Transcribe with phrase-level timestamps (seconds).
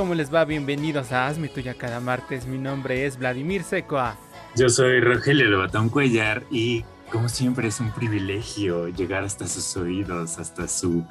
[0.00, 0.46] ¿Cómo les va?
[0.46, 2.46] Bienvenidos a Hazme Tuya cada martes.
[2.46, 4.16] Mi nombre es Vladimir Secoa.
[4.56, 10.38] Yo soy Rogelio Levatón Cuellar y como siempre es un privilegio llegar hasta sus oídos,
[10.38, 11.04] hasta su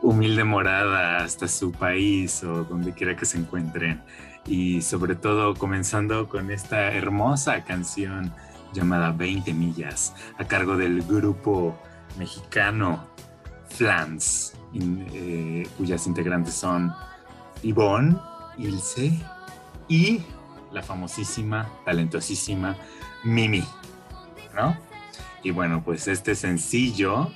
[0.00, 4.02] humilde morada, hasta su país o donde quiera que se encuentren.
[4.46, 8.32] Y sobre todo comenzando con esta hermosa canción
[8.72, 11.78] llamada 20 millas a cargo del grupo
[12.18, 13.06] mexicano
[13.68, 16.90] Flans, eh, cuyas integrantes son
[17.62, 18.16] Yvonne,
[18.60, 19.12] Ilse
[19.88, 20.22] y
[20.72, 22.76] la famosísima, talentosísima
[23.24, 23.64] Mimi,
[24.54, 24.76] ¿no?
[25.42, 27.30] Y bueno, pues este sencillo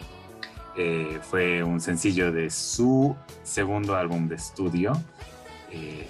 [0.76, 4.92] eh, fue un sencillo de su segundo álbum de estudio,
[5.70, 6.06] eh,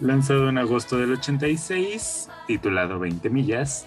[0.00, 3.86] lanzado en agosto del 86, titulado 20 millas.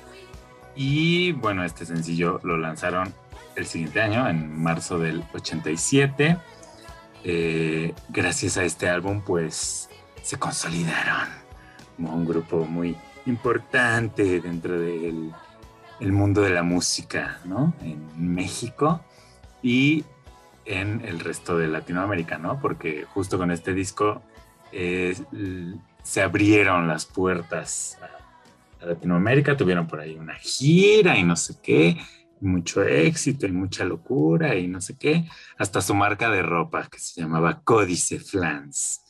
[0.76, 3.14] Y bueno, este sencillo lo lanzaron
[3.56, 6.38] el siguiente año, en marzo del 87.
[7.24, 9.90] Eh, gracias a este álbum, pues
[10.24, 11.28] se consolidaron
[11.96, 12.98] como un grupo muy
[13.28, 15.32] importante dentro del
[16.00, 17.74] el mundo de la música, ¿no?
[17.82, 19.02] En México
[19.62, 20.04] y
[20.66, 22.60] en el resto de Latinoamérica, ¿no?
[22.60, 24.22] Porque justo con este disco
[24.72, 25.16] eh,
[26.04, 31.98] se abrieron las puertas a, Latinoamérica, tuvieron por ahí una gira y no sé qué,
[32.42, 35.26] mucho éxito y mucha locura y no sé qué,
[35.58, 39.03] hasta su marca de ropa que se llamaba Códice Flans,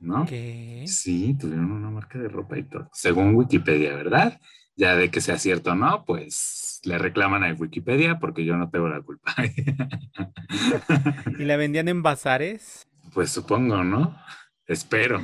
[0.00, 0.26] ¿no?
[0.26, 0.84] ¿Qué?
[0.86, 4.40] Sí, tuvieron una marca de ropa y todo, según Wikipedia, ¿verdad?
[4.76, 8.70] Ya de que sea cierto o no, pues le reclaman a Wikipedia porque yo no
[8.70, 9.34] tengo la culpa.
[11.38, 12.88] ¿Y la vendían en bazares?
[13.12, 14.16] Pues supongo, ¿no?
[14.66, 15.22] Espero.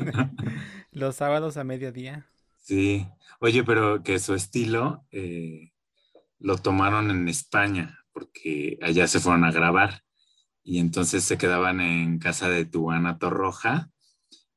[0.92, 2.26] Los sábados a mediodía.
[2.58, 3.06] Sí.
[3.40, 5.72] Oye, pero que su estilo eh,
[6.38, 10.02] lo tomaron en España porque allá se fueron a grabar
[10.68, 13.90] y entonces se quedaban en casa de Tuana Torroja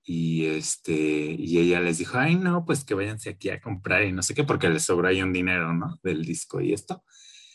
[0.04, 4.12] y este y ella les dijo, ay no, pues que váyanse aquí a comprar y
[4.12, 6.02] no sé qué, porque les sobró ahí un dinero, ¿no?
[6.04, 7.06] Del disco y esto.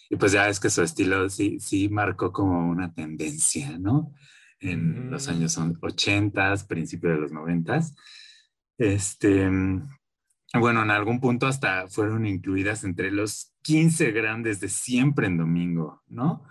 [0.08, 4.14] Y pues ya es que su estilo sí, sí marcó como una tendencia, ¿no?
[4.58, 7.78] En los años 80, principios de los 90.
[8.78, 9.50] Este,
[10.54, 16.02] bueno, en algún punto hasta fueron incluidas entre los 15 grandes de siempre en domingo,
[16.06, 16.42] ¿no?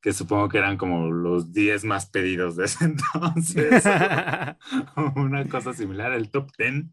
[0.00, 3.84] Que supongo que eran como los 10 más pedidos de ese entonces.
[5.16, 6.84] Una cosa similar, el top 10,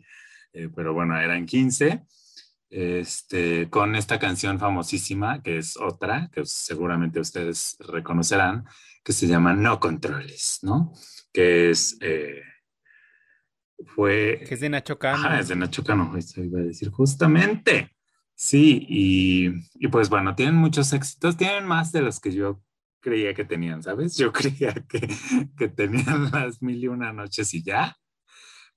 [0.54, 2.04] eh, pero bueno, eran 15.
[2.70, 8.66] Este, con esta canción famosísima, que es otra, que seguramente ustedes reconocerán,
[9.06, 10.92] que se llama No Controles, ¿no?
[11.32, 11.98] Que es...
[12.02, 12.42] Eh,
[13.96, 14.44] fue...
[14.46, 15.24] Que es de Nacho Cano.
[15.30, 17.96] Ah, es de Nacho Cano, eso iba a decir justamente.
[18.36, 22.62] Sí, y, y, pues bueno, tienen muchos éxitos, tienen más de los que yo
[23.00, 24.18] creía que tenían, ¿sabes?
[24.18, 25.08] Yo creía que,
[25.58, 27.96] que tenían las mil y una noches y ya,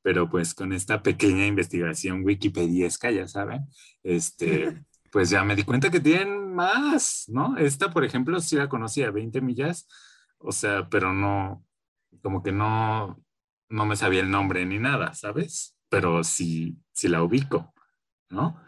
[0.03, 3.67] pero pues con esta pequeña investigación wikipediesca, ya saben,
[4.03, 7.57] este, pues ya me di cuenta que tienen más, ¿no?
[7.57, 9.89] Esta, por ejemplo, sí la conocía, 20 millas,
[10.39, 11.65] o sea, pero no,
[12.23, 13.23] como que no,
[13.69, 15.77] no me sabía el nombre ni nada, ¿sabes?
[15.89, 17.75] Pero sí, sí la ubico,
[18.31, 18.61] ¿no?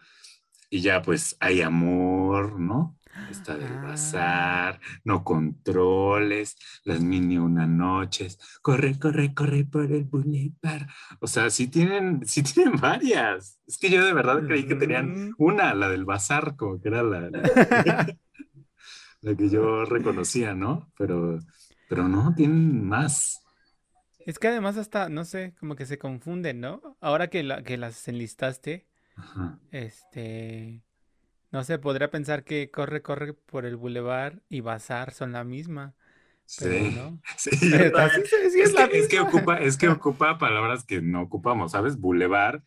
[0.70, 2.98] Y ya pues hay amor, ¿no?
[3.30, 3.82] Está del ah.
[3.82, 10.86] bazar, no controles, las mini una noches, corre, corre, corre por el boulevard.
[11.20, 13.60] O sea, sí tienen, sí tienen varias.
[13.66, 17.02] Es que yo de verdad creí que tenían una, la del bazar, como que era
[17.02, 17.20] la,
[19.20, 20.90] la, que yo reconocía, ¿no?
[20.96, 21.38] Pero,
[21.88, 23.42] pero no, tienen más.
[24.20, 26.96] Es que además hasta, no sé, como que se confunden, ¿no?
[27.00, 28.86] Ahora que, la, que las enlistaste,
[29.70, 30.82] este
[31.52, 35.94] no sé, podría pensar que corre, corre por el bulevar y bazar son la misma.
[36.46, 36.64] Sí,
[37.36, 37.50] sí,
[38.92, 41.98] es, que, ocupa, es que ocupa palabras que no ocupamos, ¿sabes?
[41.98, 42.62] Boulevard,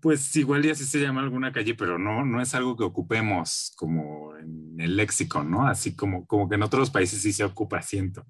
[0.00, 3.72] pues igual y así se llama alguna calle, pero no, no es algo que ocupemos
[3.76, 5.66] como en el léxico, ¿no?
[5.66, 8.26] Así como, como que en otros países sí se ocupa, siento.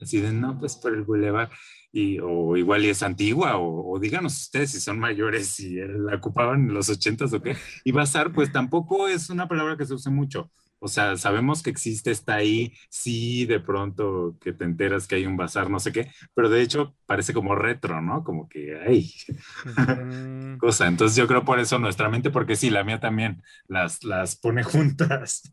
[0.00, 1.50] Así de, no, pues por el bulevar
[1.96, 6.68] y, o igual y es antigua, o, díganos ustedes si son mayores, y la ocupaban
[6.68, 7.56] en los ochentas o qué.
[7.84, 10.50] Y bazar, pues tampoco es una palabra que se use mucho.
[10.78, 15.24] O sea, sabemos que existe, está ahí, sí, de pronto que te enteras que hay
[15.24, 18.22] un bazar, no sé qué, pero de hecho parece como retro, ¿no?
[18.22, 19.10] Como que hay
[20.58, 20.86] cosa.
[20.86, 24.62] Entonces yo creo por eso nuestra mente, porque sí, la mía también las, las pone
[24.62, 25.50] juntas.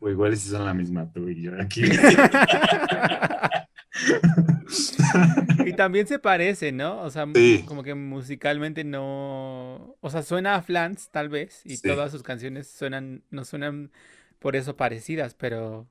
[0.00, 1.82] O igual si son la misma tú y yo aquí.
[5.66, 7.00] y también se parece, ¿no?
[7.02, 7.26] O sea,
[7.66, 9.96] como que musicalmente no.
[10.00, 13.90] O sea, suena a Flans, tal vez, y todas sus canciones suenan, no suenan
[14.38, 15.86] por eso parecidas, pero,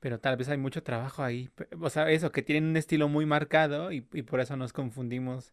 [0.00, 1.50] pero tal vez hay mucho trabajo ahí.
[1.80, 5.52] O sea, eso, que tienen un estilo muy marcado y, por eso nos confundimos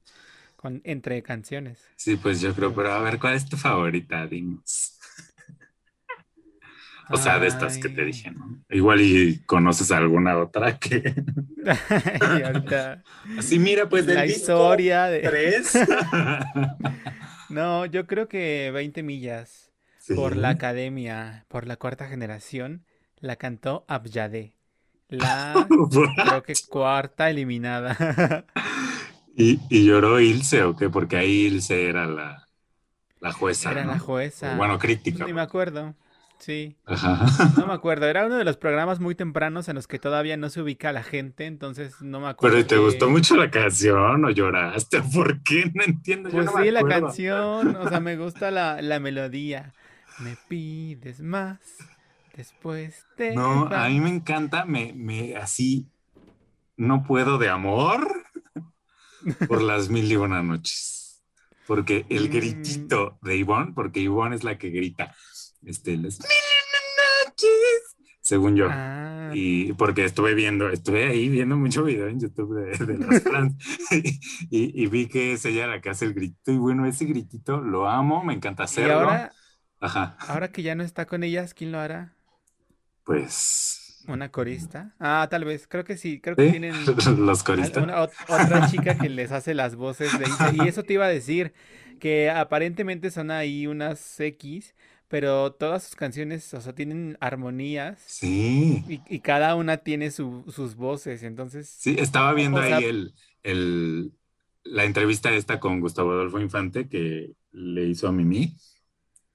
[0.56, 1.84] con, entre canciones.
[1.96, 4.26] Sí, pues yo creo, pero a ver, ¿cuál es tu favorita?
[4.28, 4.97] Dinos.
[7.10, 8.58] O sea, de estas que te dije, ¿no?
[8.70, 11.14] Igual y conoces alguna otra que.
[12.46, 13.04] ahorita...
[13.38, 15.20] Así, mira, pues La historia de.
[15.22, 15.78] ¿Tres?
[17.50, 19.72] no, yo creo que 20 millas
[20.16, 22.86] por la academia, por la cuarta generación,
[23.20, 24.54] la cantó Abjade.
[25.10, 25.68] La
[26.16, 28.46] creo que cuarta eliminada.
[29.36, 30.90] ¿Y, ¿Y, lloró Ilse o qué?
[30.90, 32.48] Porque ahí Ilse era la,
[33.22, 33.72] la jueza.
[33.72, 34.56] Era la jueza.
[34.58, 35.26] bueno, crítica.
[35.26, 35.96] Ni me acuerdo.
[36.40, 36.76] Sí.
[37.58, 38.06] No me acuerdo.
[38.08, 41.04] Era uno de los programas muy tempranos en los que todavía no se ubica la
[41.04, 42.56] gente, entonces no me acuerdo.
[42.56, 45.02] Pero ¿te gustó mucho la canción o lloraste?
[45.14, 45.72] ¿Por qué?
[45.74, 46.30] No entiendo.
[46.30, 49.74] Pues sí, la canción, o sea, me gusta la, melodía.
[50.20, 51.60] Me pides más,
[52.36, 53.36] después te.
[53.36, 55.86] No, a mí me encanta, me, me así.
[56.76, 58.08] No puedo de amor
[59.48, 61.24] por las mil y una noches.
[61.66, 62.32] Porque el mm.
[62.32, 65.16] gritito de Ivonne, porque Ivonne es la que grita
[65.64, 66.20] este, las
[68.28, 68.68] según yo.
[68.70, 69.32] Ah.
[69.34, 73.56] Y porque estuve viendo, estuve ahí viendo mucho video en YouTube de, de las trans
[74.52, 77.90] y, vi que es ella la que hace el grito y bueno, ese gritito lo
[77.90, 78.90] amo, me encanta hacerlo.
[78.90, 79.32] ¿Y ahora,
[79.80, 80.18] Ajá.
[80.20, 82.14] ahora que ya no está con ellas, ¿quién lo hará?
[83.04, 84.04] Pues...
[84.08, 84.96] ¿Una corista?
[85.00, 86.74] Ah, tal vez, creo que sí, creo que tienen...
[87.18, 87.84] Los coristas.
[88.30, 91.54] otra chica que les hace las voces de Y eso te iba a decir,
[92.00, 94.76] que aparentemente son ahí unas X,
[95.08, 98.02] pero todas sus canciones, o sea, tienen armonías.
[98.06, 98.84] Sí.
[98.88, 101.70] Y, cada una tiene sus voces, entonces.
[101.70, 103.14] Sí, estaba viendo ahí el,
[103.44, 104.12] el,
[104.64, 108.56] la entrevista esta con Gustavo Adolfo Infante que le hizo a Mimi.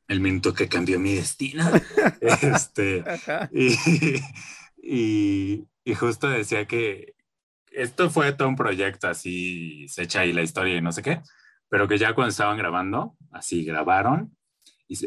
[0.09, 1.65] El minuto que cambió mi destino.
[2.21, 3.03] este,
[4.83, 7.15] y, y, justo decía que
[7.71, 11.23] esto fue todo un proyecto así, se echa ahí la historia y no sé qué,
[11.71, 14.37] pero que ya cuando estaban grabando, así grabaron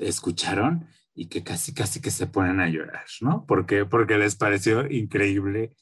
[0.01, 3.45] escucharon y que casi, casi que se ponen a llorar, ¿no?
[3.47, 5.75] Porque, porque les pareció increíble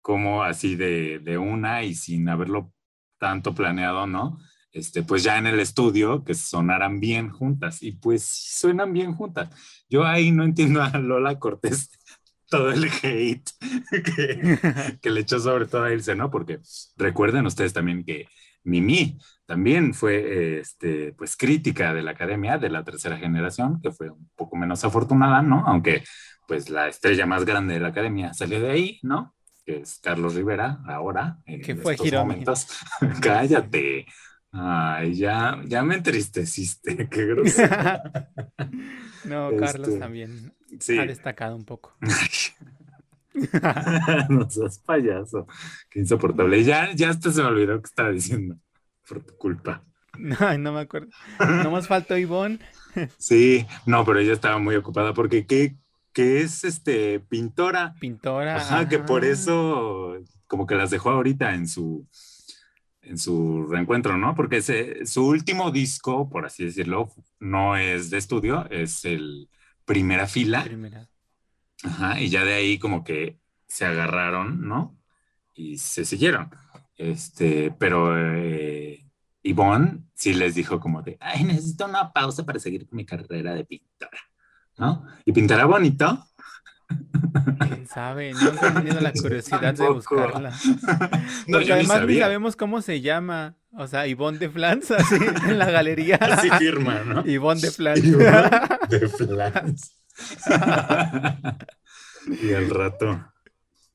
[0.00, 2.72] como así de, de una y sin haberlo
[3.18, 4.38] tanto planeado, ¿no?
[4.72, 9.50] Este, pues ya en el estudio que sonaran bien juntas y pues suenan bien juntas.
[9.88, 11.90] Yo ahí no entiendo a Lola Cortés
[12.48, 13.50] todo el hate
[13.90, 16.30] que, que le echó sobre todo a Ilse, ¿no?
[16.30, 16.60] Porque
[16.96, 18.28] recuerden ustedes también que
[18.62, 19.18] Mimi
[19.50, 24.30] también fue este, pues, crítica de la academia de la tercera generación, que fue un
[24.36, 25.64] poco menos afortunada, ¿no?
[25.66, 26.04] Aunque
[26.46, 29.34] pues la estrella más grande de la academia salió de ahí, ¿no?
[29.66, 31.38] Que es Carlos Rivera, ahora.
[31.46, 32.68] En que fue estos momentos.
[33.20, 34.06] Cállate.
[34.52, 37.76] Ay, ya, ya me entristeciste, qué grosero.
[39.24, 40.54] no, Carlos este, también
[40.96, 41.96] ha destacado un poco.
[44.28, 45.48] no seas payaso,
[45.90, 46.62] qué insoportable.
[46.62, 48.56] Ya, ya hasta se me olvidó que estaba diciendo
[49.10, 49.84] por tu culpa.
[50.18, 51.08] No, no me acuerdo.
[51.38, 52.58] No más faltó Ivonne.
[53.18, 55.76] Sí, no, pero ella estaba muy ocupada porque ¿qué,
[56.14, 57.94] es este pintora?
[58.00, 58.56] Pintora.
[58.56, 62.06] Ajá, que por eso como que las dejó ahorita en su
[63.02, 64.34] en su reencuentro, ¿no?
[64.34, 69.48] Porque ese, su último disco, por así decirlo, no es de estudio, es el
[69.84, 70.64] Primera Fila.
[70.64, 71.08] Primera.
[71.84, 73.38] Ajá, y ya de ahí como que
[73.68, 74.98] se agarraron, ¿no?
[75.54, 76.50] Y se siguieron.
[77.00, 79.06] Este, pero eh,
[79.42, 83.54] Yvonne sí les dijo como de, ay, necesito una pausa para seguir con mi carrera
[83.54, 84.18] de pintora,
[84.76, 85.06] ¿no?
[85.24, 86.26] ¿Y pintará bonito?
[87.58, 88.34] ¿Quién sabe?
[88.34, 90.52] Nunca he tenido la curiosidad de buscarla.
[91.50, 93.56] Porque además ni sabemos cómo se llama.
[93.78, 95.14] O sea, Ivonne de Flans, así
[95.48, 96.16] en la galería.
[96.20, 97.24] Así firma, ¿no?
[97.24, 98.02] Ivonne de Flans.
[98.90, 99.96] de Flans.
[102.42, 103.29] y al rato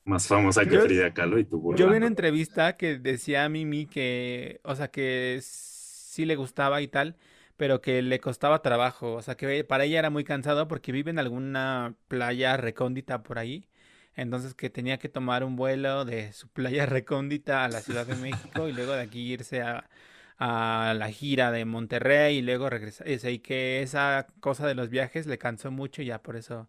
[0.05, 3.87] más famosa que Frida Kahlo y tu Yo vi una entrevista que decía a Mimi
[3.87, 7.17] que, o sea, que sí le gustaba y tal,
[7.57, 11.11] pero que le costaba trabajo, o sea, que para ella era muy cansado porque vive
[11.11, 13.67] en alguna playa recóndita por ahí,
[14.15, 18.15] entonces que tenía que tomar un vuelo de su playa recóndita a la Ciudad de
[18.15, 19.89] México y luego de aquí irse a,
[20.37, 25.25] a la gira de Monterrey y luego regresar, y que esa cosa de los viajes
[25.27, 26.67] le cansó mucho y ya por eso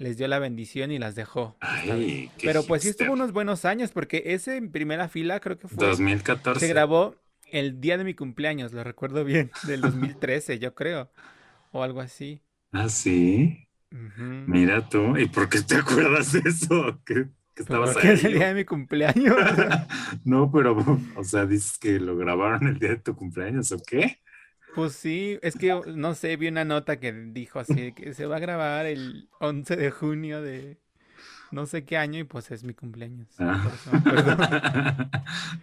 [0.00, 1.56] les dio la bendición y las dejó.
[2.42, 5.86] Pero pues sí estuvo unos buenos años, porque ese en primera fila creo que fue...
[5.86, 6.58] 2014.
[6.58, 7.16] Se grabó
[7.52, 11.10] el día de mi cumpleaños, lo recuerdo bien, del 2013, yo creo,
[11.70, 12.40] o algo así.
[12.72, 13.68] Ah, sí.
[13.90, 16.98] Mira tú, ¿y por qué te acuerdas de eso?
[17.04, 17.26] ¿Qué,
[17.56, 19.36] estabas Porque es el día de mi cumpleaños.
[20.24, 20.78] no, pero,
[21.14, 24.18] o sea, dices que lo grabaron el día de tu cumpleaños, ¿o qué?
[24.74, 28.36] Pues sí, es que no sé, vi una nota que dijo así que se va
[28.36, 30.78] a grabar el 11 de junio de
[31.50, 33.28] no sé qué año y pues es mi cumpleaños.
[33.38, 33.68] Ah.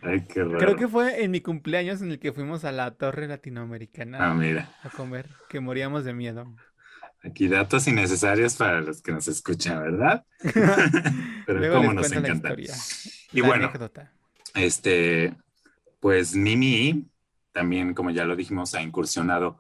[0.02, 0.58] Ay, qué raro.
[0.58, 4.34] Creo que fue en mi cumpleaños en el que fuimos a la Torre Latinoamericana ah,
[4.34, 4.70] mira.
[4.84, 6.54] a comer, que moríamos de miedo.
[7.24, 10.26] Aquí datos innecesarios para los que nos escuchan, ¿verdad?
[11.46, 12.56] Pero cómo nos encanta.
[13.32, 13.72] y bueno,
[14.56, 15.34] este,
[16.00, 17.08] pues Mimi
[17.58, 19.60] también, como ya lo dijimos, ha incursionado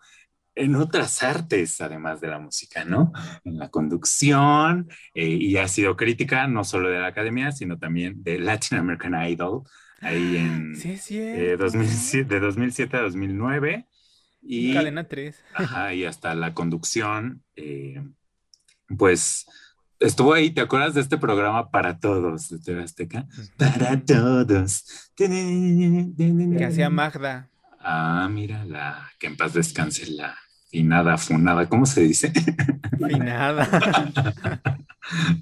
[0.54, 3.12] en otras artes, además de la música, ¿no?
[3.44, 8.22] En la conducción, eh, y ha sido crítica no solo de la academia, sino también
[8.24, 9.63] de Latin American Idol,
[10.00, 13.88] ahí en sí, sí, eh, 2007, de 2007 a 2009.
[14.44, 15.44] Y, Cadena 3.
[15.56, 18.04] Ajá, y hasta la conducción, eh,
[18.96, 19.48] pues
[20.00, 23.25] estuvo ahí, ¿te acuerdas de este programa Para Todos de TV Azteca?
[23.58, 25.12] Para Todos.
[25.16, 27.50] Que hacía Magda.
[27.89, 30.38] Ah, mira, la que en paz descanse la
[30.70, 32.34] finada, funada, ¿cómo se dice?
[32.98, 33.65] Finada.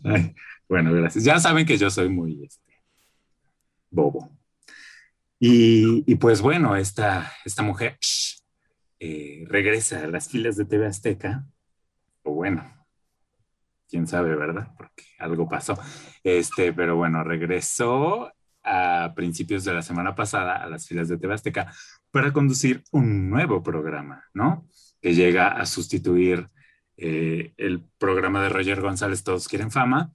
[0.70, 1.24] bueno, gracias.
[1.24, 2.84] Ya saben que yo soy muy este,
[3.90, 4.30] bobo.
[5.40, 7.98] Y, pues bueno, esta, esta mujer
[9.00, 11.48] eh, regresa a las filas de TV Azteca,
[12.22, 12.64] o bueno,
[13.90, 14.68] quién sabe, ¿verdad?
[14.78, 15.80] Porque algo pasó.
[16.24, 21.34] Este, pero bueno, regresó a principios de la semana pasada a las filas de TV
[21.34, 21.74] Azteca
[22.16, 24.70] para conducir un nuevo programa, ¿no?
[25.02, 26.48] Que llega a sustituir
[26.96, 30.14] eh, el programa de Roger González, Todos Quieren Fama,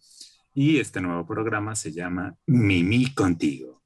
[0.54, 3.82] y este nuevo programa se llama Mimi Contigo,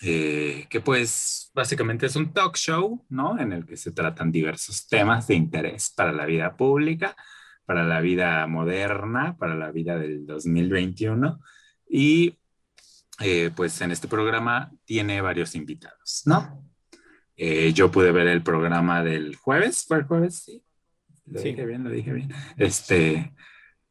[0.00, 3.38] eh, que pues básicamente es un talk show, ¿no?
[3.38, 7.14] En el que se tratan diversos temas de interés para la vida pública,
[7.66, 11.38] para la vida moderna, para la vida del 2021,
[11.86, 12.38] y
[13.20, 16.69] eh, pues en este programa tiene varios invitados, ¿no?
[17.42, 20.42] Eh, yo pude ver el programa del jueves, ¿fue el jueves?
[20.44, 20.62] Sí.
[21.24, 22.30] Lo dije bien, lo dije bien.
[22.58, 23.32] Este,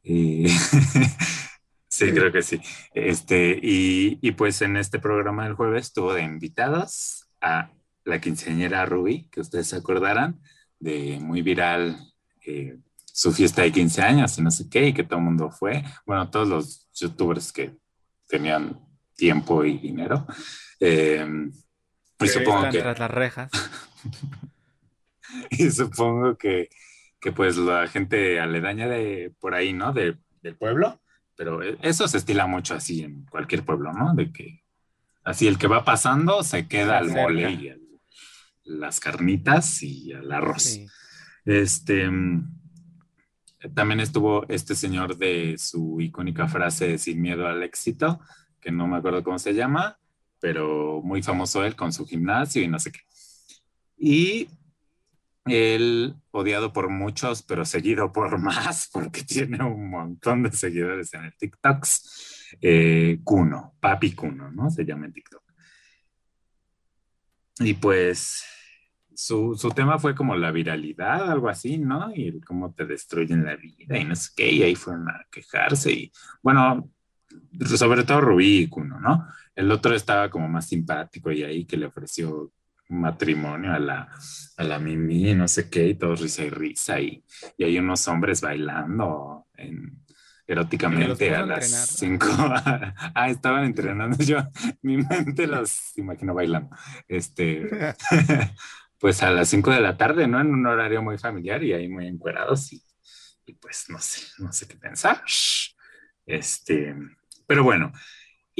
[0.04, 0.48] y
[1.88, 2.62] sí, creo que sí.
[2.94, 7.72] Este, y, y, pues en este programa del jueves tuvo de invitados a
[8.06, 10.40] la quinceañera Ruby, que ustedes se acordarán,
[10.78, 11.98] de muy viral
[12.46, 15.50] eh, su fiesta de 15 años y no sé qué, y que todo el mundo
[15.50, 15.84] fue.
[16.06, 17.76] Bueno, todos los youtubers que
[18.28, 18.80] tenían
[19.16, 20.28] tiempo y dinero.
[20.80, 21.26] Eh,
[22.20, 22.80] y supongo que...
[22.80, 23.52] Tras las rejas.
[25.50, 26.70] y supongo que,
[27.20, 29.94] que, pues la gente aledaña de por ahí, ¿no?
[29.94, 31.02] De, del pueblo,
[31.36, 34.14] pero e, eso se estila mucho así en cualquier pueblo, ¿no?
[34.14, 34.64] De que
[35.24, 37.74] así el que va pasando se queda al mole y
[38.64, 40.80] las carnitas y al arroz.
[41.46, 42.10] Este
[43.74, 48.22] también estuvo este señor de su icónica frase sin miedo al éxito,
[48.62, 50.00] que no me acuerdo cómo se llama,
[50.40, 53.00] pero muy famoso él con su gimnasio y no sé qué.
[53.98, 54.50] Y
[55.46, 61.26] él, odiado por muchos, pero seguido por más, porque tiene un montón de seguidores en
[61.26, 61.86] el TikTok,
[62.62, 63.20] eh,
[63.80, 64.70] Papi Kuno, ¿no?
[64.70, 65.44] Se llama en TikTok.
[67.62, 68.46] Y pues
[69.14, 72.10] su, su, tema fue como la viralidad, algo así, ¿no?
[72.16, 75.92] Y cómo te destruyen la vida y no sé qué, y ahí fueron a quejarse
[75.92, 76.90] y, bueno,
[77.76, 79.28] sobre todo Rubí y Kuno, ¿no?
[79.60, 82.54] El otro estaba como más simpático y ahí que le ofreció
[82.88, 84.10] matrimonio a la,
[84.56, 87.26] a la Mimi, no sé qué, y todos risa y risa, y,
[87.58, 89.48] y hay unos hombres bailando
[90.48, 92.26] eróticamente a las 5.
[92.36, 94.38] ah, estaban entrenando yo,
[94.82, 96.74] mi mente los imagino bailando.
[97.10, 97.68] Este,
[98.98, 100.40] pues a las 5 de la tarde, ¿no?
[100.40, 102.82] En un horario muy familiar y ahí muy encuerados y,
[103.46, 105.22] y pues no sé, no sé qué pensar.
[106.26, 106.96] Este,
[107.46, 107.92] pero bueno,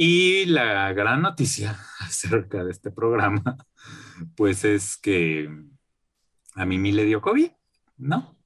[0.02, 3.58] y la gran noticia acerca de este programa,
[4.34, 5.50] pues es que
[6.54, 7.50] a Mimi le dio COVID,
[7.98, 8.38] ¿no?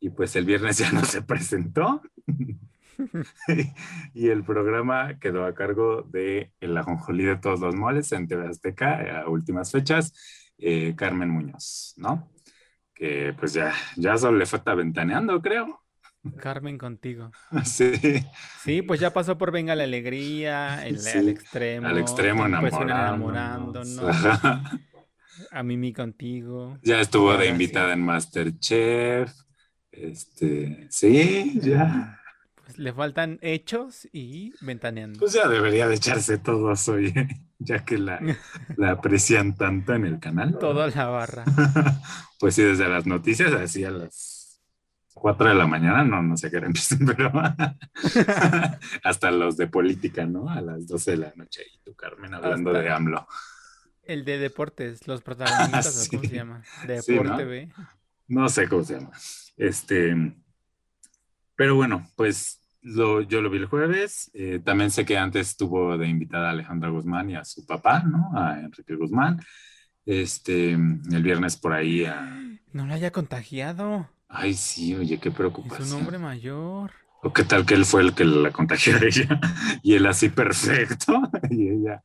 [0.00, 2.02] Y pues el viernes ya no se presentó.
[4.12, 8.46] y el programa quedó a cargo de El Ajonjolí de todos los moles en TV
[8.46, 10.12] Azteca a últimas fechas,
[10.58, 12.30] eh, Carmen Muñoz, ¿no?
[12.92, 15.87] Que pues ya, ya solo le falta ventaneando, creo.
[16.36, 17.30] Carmen contigo.
[17.64, 17.92] Sí.
[18.62, 21.86] Sí, pues ya pasó por Venga la Alegría, el, al extremo.
[21.86, 23.98] Al extremo enamorándonos.
[25.52, 26.78] A Mimi contigo.
[26.82, 29.32] Ya estuvo de invitada en Masterchef.
[29.92, 32.20] Este, sí, ya.
[32.64, 35.18] Pues le faltan hechos y ventaneando.
[35.18, 37.14] Pues ya debería de echarse todos hoy,
[37.58, 38.20] ya que la,
[38.76, 40.58] la aprecian tanto en el canal.
[40.58, 41.44] Toda la barra.
[42.38, 44.27] pues sí, desde las noticias así a las
[45.18, 46.68] 4 de la mañana, no, no sé qué hora
[47.06, 47.32] pero
[49.04, 50.48] hasta los de política, ¿no?
[50.48, 53.26] A las 12 de la noche y tú, Carmen, hablando de AMLO.
[54.02, 56.62] El de deportes, los protagonistas, ¿cómo se llama?
[56.86, 58.42] Deporte ¿no?
[58.42, 59.10] No sé cómo se llama.
[59.56, 60.14] Este,
[61.56, 64.30] pero bueno, pues lo, yo lo vi el jueves.
[64.34, 68.02] Eh, también sé que antes estuvo de invitada a Alejandra Guzmán y a su papá,
[68.02, 68.30] ¿no?
[68.34, 69.40] A Enrique Guzmán.
[70.06, 72.44] Este, el viernes por ahí a...
[72.72, 74.08] No la haya contagiado.
[74.28, 75.88] Ay, sí, oye, qué preocupación.
[75.88, 76.92] Es un hombre mayor.
[77.22, 79.40] O qué tal que él fue el que la contagió a ella
[79.82, 81.20] y él así perfecto
[81.50, 82.02] y ella...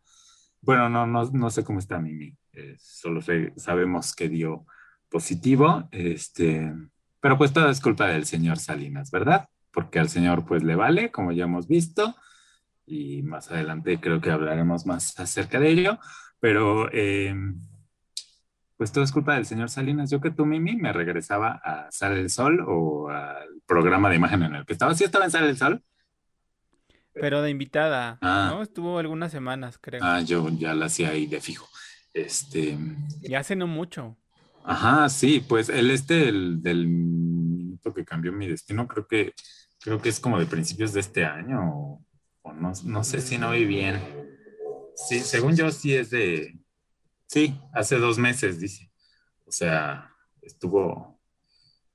[0.61, 2.33] Bueno, no, no, no sé cómo está Mimi.
[2.53, 3.19] Eh, solo
[3.57, 4.65] sabemos que dio
[5.09, 5.89] positivo.
[5.91, 6.73] Este,
[7.19, 9.49] pero pues todo es culpa del señor Salinas, ¿verdad?
[9.73, 12.15] Porque al señor pues le vale, como ya hemos visto.
[12.85, 15.99] Y más adelante creo que hablaremos más acerca de ello.
[16.39, 16.89] Pero...
[16.93, 17.35] Eh,
[18.83, 20.09] pues todo es culpa del señor Salinas.
[20.09, 24.43] Yo que tú, Mimi, me regresaba a Sale el Sol o al programa de imagen
[24.43, 24.93] en el que estaba.
[24.93, 25.81] ¿Sí estaba en Sale el Sol?
[27.13, 28.49] Pero de invitada, ah.
[28.51, 28.61] ¿no?
[28.61, 30.03] Estuvo algunas semanas, creo.
[30.03, 31.65] Ah, yo ya la hacía ahí de fijo.
[32.13, 32.77] Este.
[33.21, 34.17] Y hace no mucho.
[34.65, 39.33] Ajá, sí, pues el este, el del minuto que cambió mi destino, creo que,
[39.79, 42.05] creo que es como de principios de este año, o,
[42.41, 44.01] o no, no sé si no vi bien.
[44.97, 46.53] Sí, según yo sí es de,
[47.33, 48.91] Sí, hace dos meses, dice.
[49.47, 51.19] O sea, estuvo,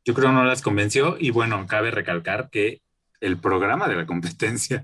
[0.05, 2.83] yo creo no las convenció y bueno, cabe recalcar que
[3.20, 4.83] el programa de la competencia,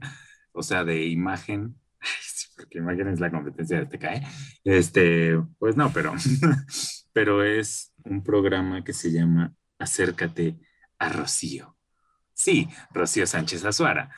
[0.52, 1.74] o sea, de imagen,
[2.56, 4.22] porque imagen es la competencia de TKE,
[4.62, 6.14] este, pues no, pero,
[7.12, 10.56] pero es un programa que se llama Acércate
[11.00, 11.76] a Rocío.
[12.32, 14.08] Sí, Rocío Sánchez Azuara,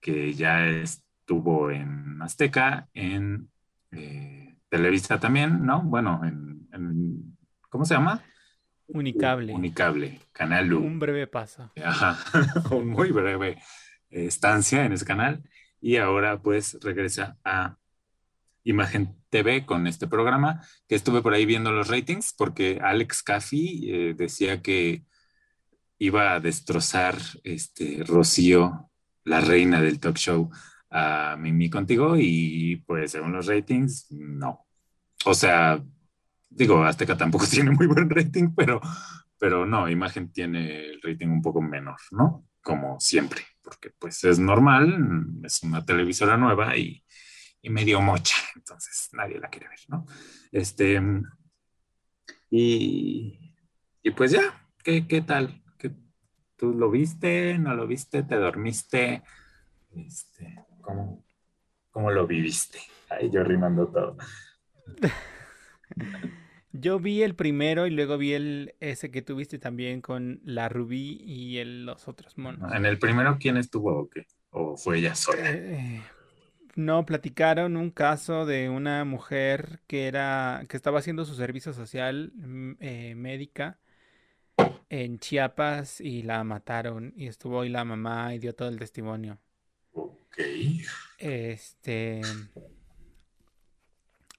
[0.00, 3.50] que ya estuvo en Azteca, en...
[3.90, 5.82] Eh, Televisa también, ¿no?
[5.82, 7.36] Bueno, en,
[7.68, 8.22] ¿cómo se llama?
[8.86, 9.52] Unicable.
[9.52, 10.78] Unicable, Canal U.
[10.80, 11.70] Un breve paso.
[11.84, 12.18] Ajá,
[12.70, 13.58] un muy breve
[14.08, 15.42] estancia en ese canal.
[15.78, 17.76] Y ahora pues regresa a
[18.64, 23.90] Imagen TV con este programa, que estuve por ahí viendo los ratings, porque Alex Caffi
[23.90, 25.04] eh, decía que
[25.98, 28.90] iba a destrozar este Rocío,
[29.24, 30.50] la reina del talk show,
[30.92, 34.66] a Mimi contigo y pues según los ratings, no.
[35.24, 35.82] O sea,
[36.50, 38.80] digo, Azteca tampoco tiene muy buen rating, pero,
[39.38, 42.46] pero no, Imagen tiene el rating un poco menor, ¿no?
[42.60, 47.02] Como siempre, porque pues es normal, es una televisora nueva y,
[47.62, 50.06] y medio mocha, entonces nadie la quiere ver, ¿no?
[50.52, 51.00] Este,
[52.50, 53.56] y,
[54.02, 55.62] y pues ya, ¿qué, qué tal?
[55.78, 55.90] ¿Qué,
[56.56, 57.58] ¿Tú lo viste?
[57.58, 58.22] ¿No lo viste?
[58.24, 59.22] ¿Te dormiste?
[59.94, 61.24] Este, ¿Cómo,
[61.90, 62.78] cómo lo viviste?
[63.08, 64.16] Ahí yo rimando todo.
[66.74, 71.20] Yo vi el primero y luego vi el ese que tuviste también con la Rubí
[71.22, 72.72] y el, los otros monos.
[72.72, 74.26] En el primero, ¿quién estuvo o qué?
[74.50, 75.42] ¿O fue ella sola?
[75.44, 76.00] Eh,
[76.74, 82.32] no, platicaron un caso de una mujer que era, que estaba haciendo su servicio social
[82.34, 83.78] mm, eh, médica
[84.88, 89.38] en Chiapas y la mataron y estuvo ahí la mamá y dio todo el testimonio.
[90.32, 90.44] Ok.
[91.18, 92.22] Este.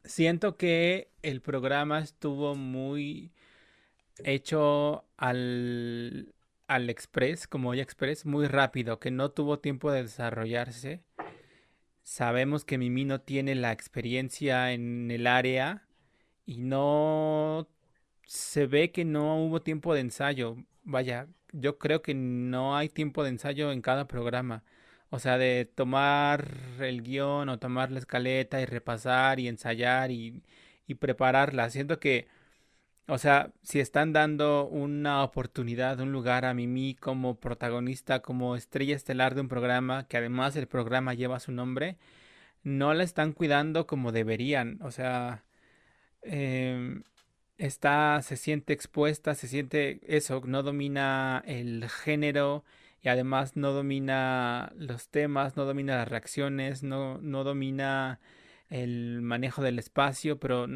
[0.03, 3.32] Siento que el programa estuvo muy
[4.23, 6.34] hecho al,
[6.67, 11.03] al express, como ya express, muy rápido, que no tuvo tiempo de desarrollarse.
[12.01, 15.88] Sabemos que Mimi no tiene la experiencia en el área
[16.45, 17.67] y no
[18.25, 20.58] se ve que no hubo tiempo de ensayo.
[20.84, 24.63] Vaya, yo creo que no hay tiempo de ensayo en cada programa.
[25.13, 30.41] O sea, de tomar el guion o tomar la escaleta y repasar y ensayar y,
[30.88, 31.69] y prepararla.
[31.69, 32.28] Siento que,
[33.08, 38.95] o sea, si están dando una oportunidad, un lugar a Mimi como protagonista, como estrella
[38.95, 41.97] estelar de un programa, que además el programa lleva su nombre,
[42.63, 44.80] no la están cuidando como deberían.
[44.84, 45.45] O sea,
[46.23, 47.04] em,
[47.58, 52.63] está, se siente expuesta, se siente eso, no domina el género
[53.04, 58.22] y además no domina los temas, no domina las reacciones, no, no domina
[58.70, 60.68] el manejo del espacio, pero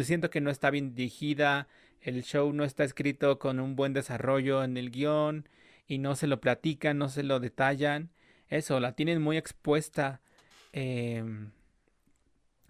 [0.00, 1.66] siento que no está bien dirigida,
[2.00, 5.48] el show no está escrito con un buen desarrollo en el guion
[5.88, 8.10] y no se lo platican, no se lo detallan.
[8.48, 10.20] Eso, la tienen muy expuesta,
[10.72, 11.50] em,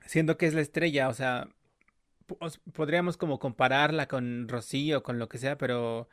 [0.06, 1.48] siendo que es la estrella, o sea,
[2.72, 6.08] podríamos como compararla con Rocío, con lo que sea, pero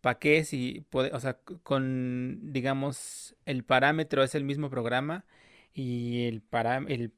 [0.00, 5.24] ¿Para qué si, puede, o sea, con, digamos, el parámetro es el mismo programa
[5.74, 7.12] y el, para, el,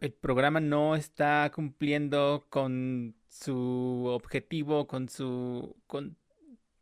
[0.00, 6.16] el programa no está cumpliendo con su objetivo, con su, con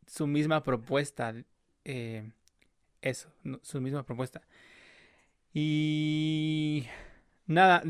[0.07, 1.35] su misma propuesta,
[1.85, 2.31] eh,
[3.01, 4.41] eso, su misma propuesta.
[5.53, 6.85] Y
[7.47, 7.83] nada,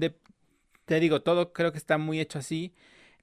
[0.86, 2.74] te digo, todo creo que está muy hecho así.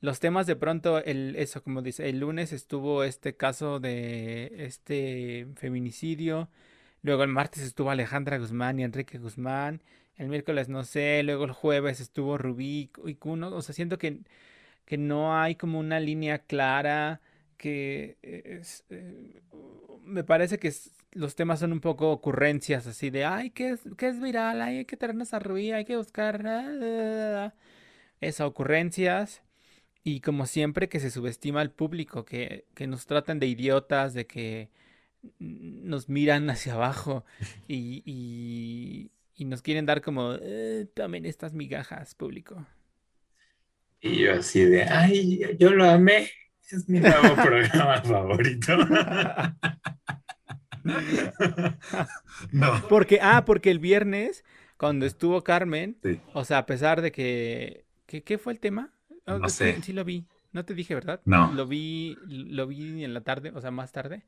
[0.00, 5.46] Los temas de pronto, el, eso como dice, el lunes estuvo este caso de este
[5.56, 6.48] feminicidio,
[7.06, 9.80] Luego el martes estuvo Alejandra Guzmán y Enrique Guzmán.
[10.16, 11.22] El miércoles no sé.
[11.22, 13.48] Luego el jueves estuvo Rubí y Cuno.
[13.54, 14.18] O sea, siento que,
[14.84, 17.20] que no hay como una línea clara.
[17.58, 19.40] Que es, eh,
[20.02, 20.72] me parece que
[21.12, 24.60] los temas son un poco ocurrencias así de, ay, ¿qué es, qué es viral?
[24.60, 26.44] hay que traernos a Rubí, hay que buscar...
[26.44, 27.54] Ah,
[28.20, 29.42] esas ocurrencias.
[30.08, 34.24] Y como siempre que se subestima al público, que, que nos tratan de idiotas, de
[34.24, 34.70] que
[35.40, 37.24] nos miran hacia abajo
[37.66, 42.64] y, y, nos quieren dar como, eh, también estas migajas, público.
[44.00, 46.30] Y yo así de, ay, yo lo amé,
[46.70, 48.76] es mi nuevo programa favorito.
[52.52, 52.88] no.
[52.88, 54.44] Porque, ah, porque el viernes,
[54.76, 55.96] cuando estuvo Carmen,
[56.32, 58.92] o sea, a pesar de que, ¿qué fue el tema?
[59.26, 59.80] Oh, no sé.
[59.82, 60.24] Sí, lo vi.
[60.52, 61.20] No te dije, ¿verdad?
[61.24, 61.52] No.
[61.52, 64.22] Lo vi, lo vi en la tarde, o sea, más tarde.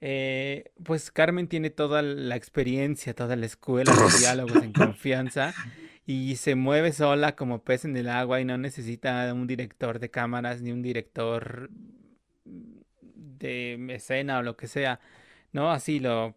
[0.00, 5.52] Eh, pues Carmen tiene toda la experiencia, toda la escuela de diálogos en confianza
[6.06, 10.10] y se mueve sola como pez en el agua y no necesita un director de
[10.10, 11.70] cámaras ni un director
[12.44, 15.00] de escena o lo que sea.
[15.52, 16.36] No, así lo,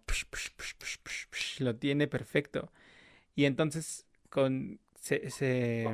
[1.59, 2.71] lo tiene perfecto.
[3.35, 5.87] Y entonces con se, se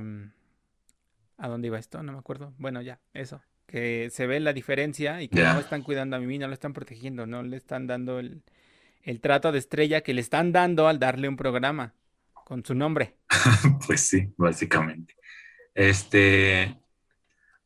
[1.39, 2.03] ¿A dónde iba esto?
[2.03, 2.53] No me acuerdo.
[2.57, 3.41] Bueno, ya, eso.
[3.65, 6.73] Que se ve la diferencia y que no están cuidando a Mimi, no lo están
[6.73, 8.41] protegiendo, no le están dando el,
[9.21, 11.93] trato de estrella que le están dando al darle un programa
[12.33, 13.15] con su nombre.
[13.87, 15.15] pues sí, básicamente.
[15.73, 16.77] Este,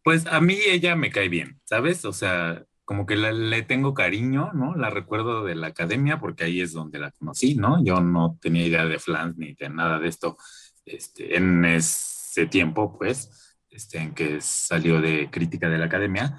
[0.04, 2.06] pues a mí ella me cae bien, ¿sabes?
[2.06, 4.76] O sea, como que le tengo cariño, ¿no?
[4.76, 7.84] La recuerdo de la academia porque ahí es donde la conocí, ¿no?
[7.84, 10.38] Yo no tenía idea de Flans ni de nada de esto
[10.86, 13.53] este, en ese tiempo, pues.
[13.74, 16.38] Este, en que salió de crítica de la academia.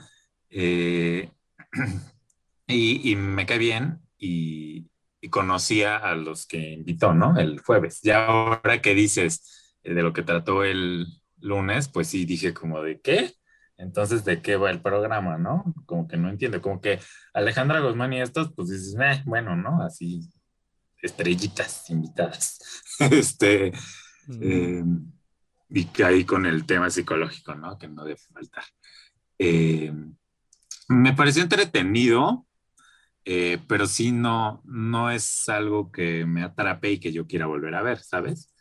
[0.51, 1.31] Eh,
[2.69, 4.89] y, me cae bien y,
[5.31, 7.39] conocía a los que invitó, ¿no?
[7.39, 8.01] El jueves.
[8.03, 11.07] Ya ahora que dices eh, de lo que trató el
[11.41, 13.33] lunes, pues sí dije como de qué.
[13.79, 15.65] Entonces, ¿de qué va el programa, no?
[15.87, 17.01] Como que no entiendo, como que
[17.33, 19.83] Alejandra Guzmán y estos, pues dices, eh, bueno, ¿no?
[19.83, 20.31] Así,
[21.03, 22.61] estrellitas invitadas.
[23.11, 23.73] este,
[25.75, 27.77] y que ahí con el tema psicológico, ¿no?
[27.77, 28.63] Que no debe faltar.
[29.41, 29.93] Eh,
[30.89, 32.47] me pareció entretenido,
[33.25, 37.75] eh, pero sí no, no es algo que me atrape y que yo quiera volver
[37.75, 38.55] a ver, ¿sabes?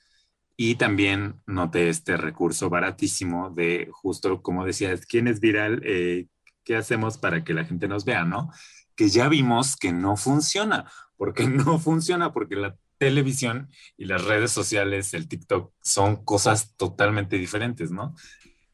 [0.58, 5.84] Y también noté este recurso baratísimo de justo como decías, ¿quién es viral?
[5.86, 6.28] Eh,
[6.64, 8.50] ¿Qué hacemos para que la gente nos vea, no?
[8.96, 10.92] Que ya vimos que no funciona.
[11.16, 12.34] porque no funciona?
[12.34, 18.16] Porque la televisión y las redes sociales, el TikTok, son cosas totalmente diferentes, ¿no?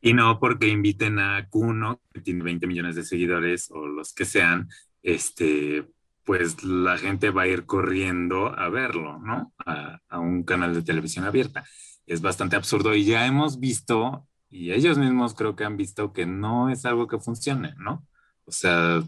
[0.02, 4.26] Y no porque inviten a Kuno, que tiene 20 millones de seguidores o los que
[4.26, 4.70] sean,
[5.02, 5.88] este,
[6.24, 9.54] pues la gente va a ir corriendo a verlo, ¿no?
[9.66, 11.66] A, a un canal de televisión abierta.
[12.06, 16.26] Es bastante absurdo y ya hemos visto, y ellos mismos creo que han visto que
[16.26, 18.08] no es algo que funcione, ¿no?
[18.46, 19.02] O sea,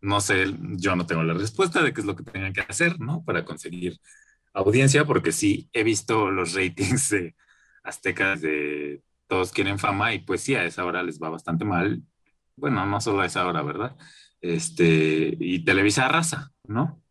[0.00, 3.00] no sé, yo no tengo la respuesta de qué es lo que tengan que hacer,
[3.00, 3.24] ¿no?
[3.24, 3.98] Para conseguir
[4.56, 7.36] audiencia, porque sí he visto los ratings de
[7.84, 12.02] aztecas de Todos quieren fama y pues sí, a esa hora les va bastante mal.
[12.56, 13.96] Bueno, no solo a esa hora, ¿verdad?
[14.40, 17.02] Este, y Televisa arrasa, ¿no?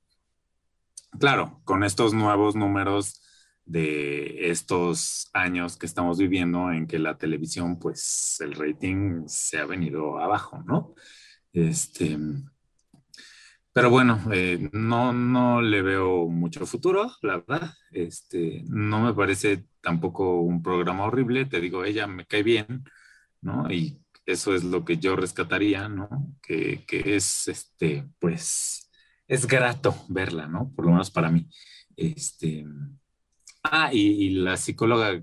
[1.20, 3.22] Claro, con estos nuevos números
[3.66, 9.66] de estos años que estamos viviendo en que la televisión, pues el rating se ha
[9.66, 10.94] venido abajo, ¿no?
[11.54, 12.18] Este,
[13.76, 17.74] pero bueno, eh, no, no le veo mucho futuro, la verdad.
[17.92, 22.86] Este, no me parece tampoco un programa horrible, te digo, ella me cae bien,
[23.42, 23.70] ¿no?
[23.70, 26.08] Y eso es lo que yo rescataría, ¿no?
[26.42, 28.90] Que, que es, este, pues,
[29.28, 30.72] es grato verla, ¿no?
[30.74, 31.50] Por lo menos para mí.
[31.98, 32.66] Este,
[33.62, 35.22] ah, y, y la psicóloga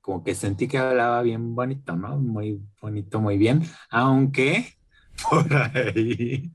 [0.00, 2.16] como que sentí que hablaba bien bonito, ¿no?
[2.16, 4.78] Muy bonito, muy bien, aunque
[5.30, 6.54] por ahí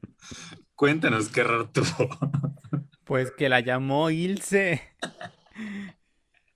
[0.78, 2.08] Cuéntanos qué raro tuvo.
[3.04, 4.82] Pues que la llamó Ilse.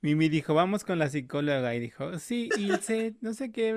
[0.01, 1.73] Mimi dijo, vamos con la psicóloga.
[1.75, 3.73] Y dijo, sí, Ilse, no sé qué.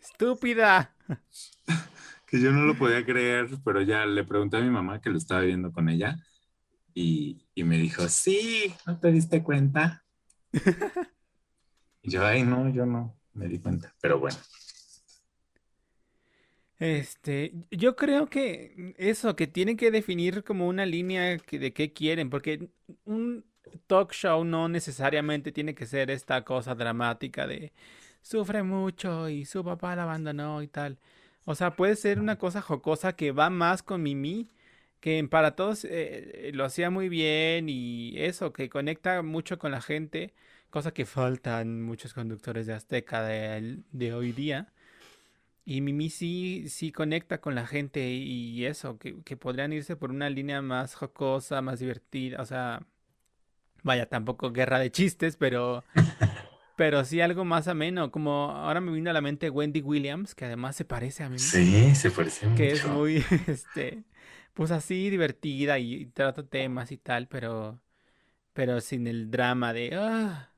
[0.00, 0.94] Estúpida.
[2.26, 5.16] Que yo no lo podía creer, pero ya le pregunté a mi mamá que lo
[5.16, 6.16] estaba viendo con ella.
[6.92, 10.04] Y, y me dijo, sí, ¿no te diste cuenta?
[12.02, 13.94] y yo, ay, no, yo no me di cuenta.
[14.00, 14.36] Pero bueno.
[16.78, 22.28] Este, yo creo que eso, que tienen que definir como una línea de qué quieren,
[22.28, 22.68] porque
[23.04, 23.44] un
[23.86, 27.72] talk show no necesariamente tiene que ser esta cosa dramática de
[28.22, 30.98] sufre mucho y su papá la abandonó y tal.
[31.44, 34.50] O sea, puede ser una cosa jocosa que va más con Mimi
[35.00, 39.80] que para todos eh, lo hacía muy bien y eso, que conecta mucho con la
[39.80, 40.34] gente,
[40.70, 44.72] cosa que faltan muchos conductores de Azteca de hoy día.
[45.68, 50.12] Y Mimi sí, sí conecta con la gente y eso, que, que podrían irse por
[50.12, 52.86] una línea más jocosa, más divertida, o sea,
[53.82, 55.82] vaya, tampoco guerra de chistes, pero,
[56.76, 60.44] pero sí algo más ameno, como ahora me vino a la mente Wendy Williams, que
[60.44, 61.40] además se parece a mí.
[61.40, 62.62] Sí, se parece mucho.
[62.62, 64.04] Que es muy, este,
[64.54, 67.80] pues así divertida y trata temas y tal, pero,
[68.52, 70.52] pero sin el drama de, ah.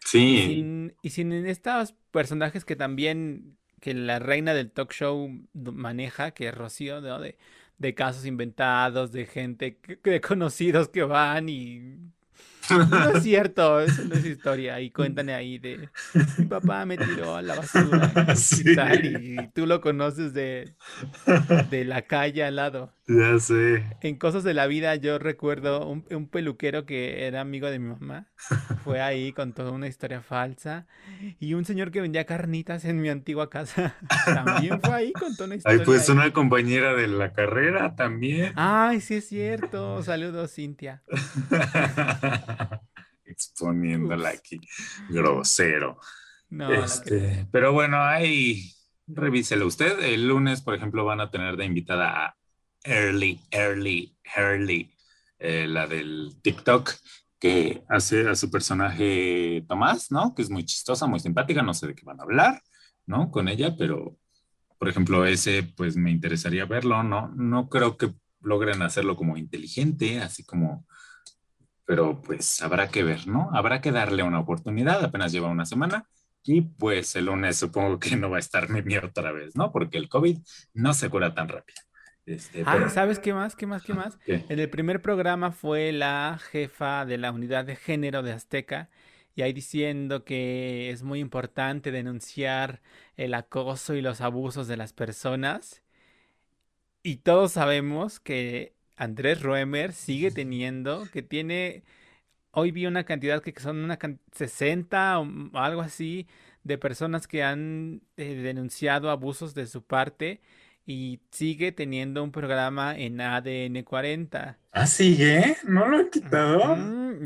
[0.00, 0.36] Sí.
[0.36, 6.30] Y sin, y sin estos personajes que también que la reina del talk show maneja,
[6.30, 7.20] que es Rocío, ¿no?
[7.20, 7.36] De,
[7.76, 11.98] de casos inventados, de gente, de conocidos que van y
[12.70, 14.80] no es cierto, eso no es historia.
[14.80, 15.88] Y cuentan ahí de
[16.38, 18.12] mi papá me tiró a la basura
[18.64, 20.74] y, tal, y tú lo conoces de,
[21.70, 22.92] de la calle al lado.
[23.06, 23.84] Ya sé.
[24.00, 27.88] En cosas de la vida yo recuerdo un, un peluquero que era amigo de mi
[27.90, 28.28] mamá.
[28.82, 30.86] Fue ahí con toda una historia falsa.
[31.38, 33.94] Y un señor que vendía carnitas en mi antigua casa.
[34.24, 35.78] También fue ahí con toda una historia.
[35.80, 38.52] Ay, pues una compañera de la carrera también.
[38.56, 40.02] Ay, sí es cierto.
[40.02, 41.02] Saludos, Cintia.
[43.24, 44.60] Exponiéndola aquí.
[45.08, 45.98] Grosero.
[46.50, 48.70] No, este, Pero bueno, ahí
[49.06, 50.00] revíselo usted.
[50.00, 52.36] El lunes, por ejemplo, van a tener de invitada a
[52.84, 54.94] Early, Early, Early,
[55.38, 56.92] eh, la del TikTok,
[57.38, 60.34] que hace a su personaje Tomás, ¿no?
[60.34, 62.62] Que es muy chistosa, muy simpática, no sé de qué van a hablar,
[63.06, 63.30] ¿no?
[63.30, 64.16] Con ella, pero,
[64.78, 67.28] por ejemplo, ese, pues me interesaría verlo, ¿no?
[67.36, 70.86] No creo que logren hacerlo como inteligente, así como,
[71.84, 73.50] pero pues habrá que ver, ¿no?
[73.52, 76.06] Habrá que darle una oportunidad, apenas lleva una semana.
[76.46, 79.72] Y pues el lunes supongo que no va a estar Mimi otra vez, ¿no?
[79.72, 80.38] Porque el COVID
[80.74, 81.80] no se cura tan rápido.
[82.26, 83.54] Este, ah, ¿sabes qué más?
[83.54, 83.82] ¿Qué más?
[83.82, 84.18] ¿Qué más?
[84.26, 88.88] En el primer programa fue la jefa de la unidad de género de Azteca
[89.34, 92.80] y ahí diciendo que es muy importante denunciar
[93.16, 95.82] el acoso y los abusos de las personas.
[97.02, 101.82] Y todos sabemos que Andrés Roemer sigue teniendo, que tiene,
[102.52, 103.98] hoy vi una cantidad que son una
[104.32, 106.26] 60 o algo así
[106.62, 110.40] de personas que han eh, denunciado abusos de su parte
[110.86, 114.58] y sigue teniendo un programa en ADN 40.
[114.72, 115.56] ¿Ah, sigue?
[115.64, 116.76] ¿No lo he quitado?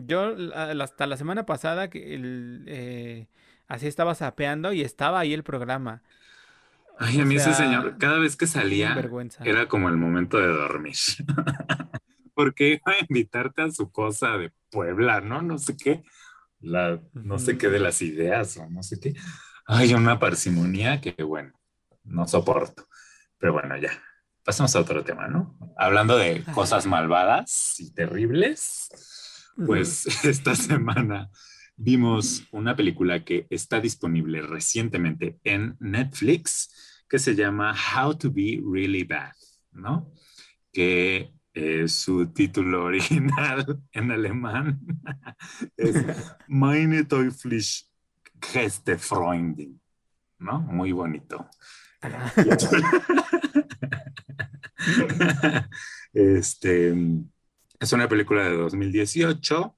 [0.06, 3.26] yo hasta la semana pasada que el, eh,
[3.66, 6.02] así estaba sapeando y estaba ahí el programa.
[6.98, 8.96] Ay, a mí ese señor, cada vez que salía,
[9.44, 10.96] era como el momento de dormir.
[12.34, 15.42] Porque iba a invitarte a su cosa de Puebla, ¿no?
[15.42, 16.02] No sé qué.
[16.60, 19.14] La, no sé qué de las ideas o no sé qué.
[19.66, 21.52] Ay, una parsimonía que, bueno,
[22.04, 22.88] no soporto.
[23.38, 23.90] Pero bueno, ya.
[24.44, 25.56] Pasemos a otro tema, ¿no?
[25.76, 28.88] Hablando de cosas malvadas y terribles,
[29.66, 31.30] pues esta semana
[31.76, 38.60] vimos una película que está disponible recientemente en Netflix que se llama How to Be
[38.64, 39.34] Really Bad,
[39.72, 40.12] ¿no?
[40.72, 41.32] Que
[41.86, 44.80] su título original en alemán
[45.76, 46.04] es
[46.46, 47.88] Meine teuflisch
[48.40, 49.80] Geste Freundin,
[50.38, 50.60] ¿no?
[50.60, 51.48] Muy bonito.
[56.12, 56.94] este,
[57.80, 59.76] es una película de 2018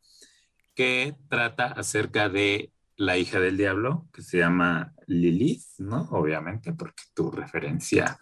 [0.75, 6.03] que trata acerca de la hija del diablo, que se llama Lilith, ¿no?
[6.11, 8.19] Obviamente, porque tu referencia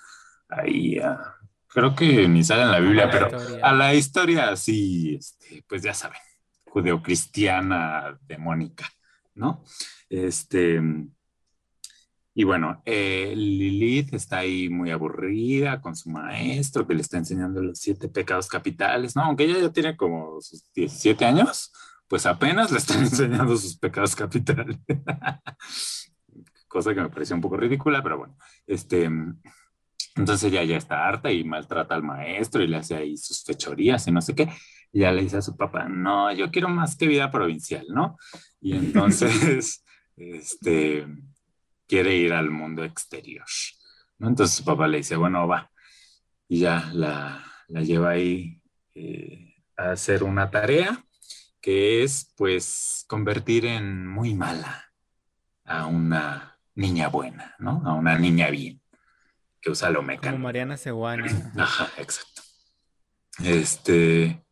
[0.48, 1.00] ahí
[1.66, 3.28] creo que ni sale en la Biblia, pero
[3.60, 6.20] a la historia sí, este, pues ya saben,
[6.64, 8.88] judeocristiana demónica,
[9.34, 9.64] ¿no?
[10.08, 10.80] Este,
[12.34, 17.60] y bueno, eh, Lilith está ahí muy aburrida con su maestro que le está enseñando
[17.60, 19.24] los siete pecados capitales, ¿no?
[19.24, 21.72] Aunque ella ya tiene como sus 17 años,
[22.08, 24.78] pues apenas le están enseñando sus pecados capitales.
[26.68, 29.08] Cosa que me pareció un poco ridícula, pero bueno, este,
[30.16, 34.06] entonces ella ya está harta y maltrata al maestro y le hace ahí sus fechorías
[34.06, 34.48] y no sé qué.
[34.92, 38.18] Y ya le dice a su papá, no, yo quiero más que vida provincial, ¿no?
[38.60, 39.84] Y entonces,
[40.16, 41.06] este,
[41.86, 43.46] quiere ir al mundo exterior.
[44.18, 44.28] ¿no?
[44.28, 45.70] Entonces su papá le dice, bueno, va.
[46.48, 48.60] Y ya la, lleva ahí
[48.94, 51.04] eh, a hacer una tarea
[51.68, 54.90] que es pues convertir en muy mala
[55.66, 57.82] a una niña buena, ¿no?
[57.84, 58.80] A una niña bien,
[59.60, 60.36] que usa lo mecánico.
[60.36, 61.26] Como Mariana Seguana.
[61.58, 62.40] Ajá, exacto.
[63.44, 64.42] Este,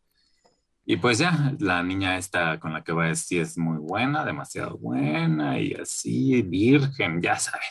[0.85, 4.77] y pues ya, la niña esta con la que va decir es muy buena, demasiado
[4.77, 7.61] buena y así, virgen, ya saben.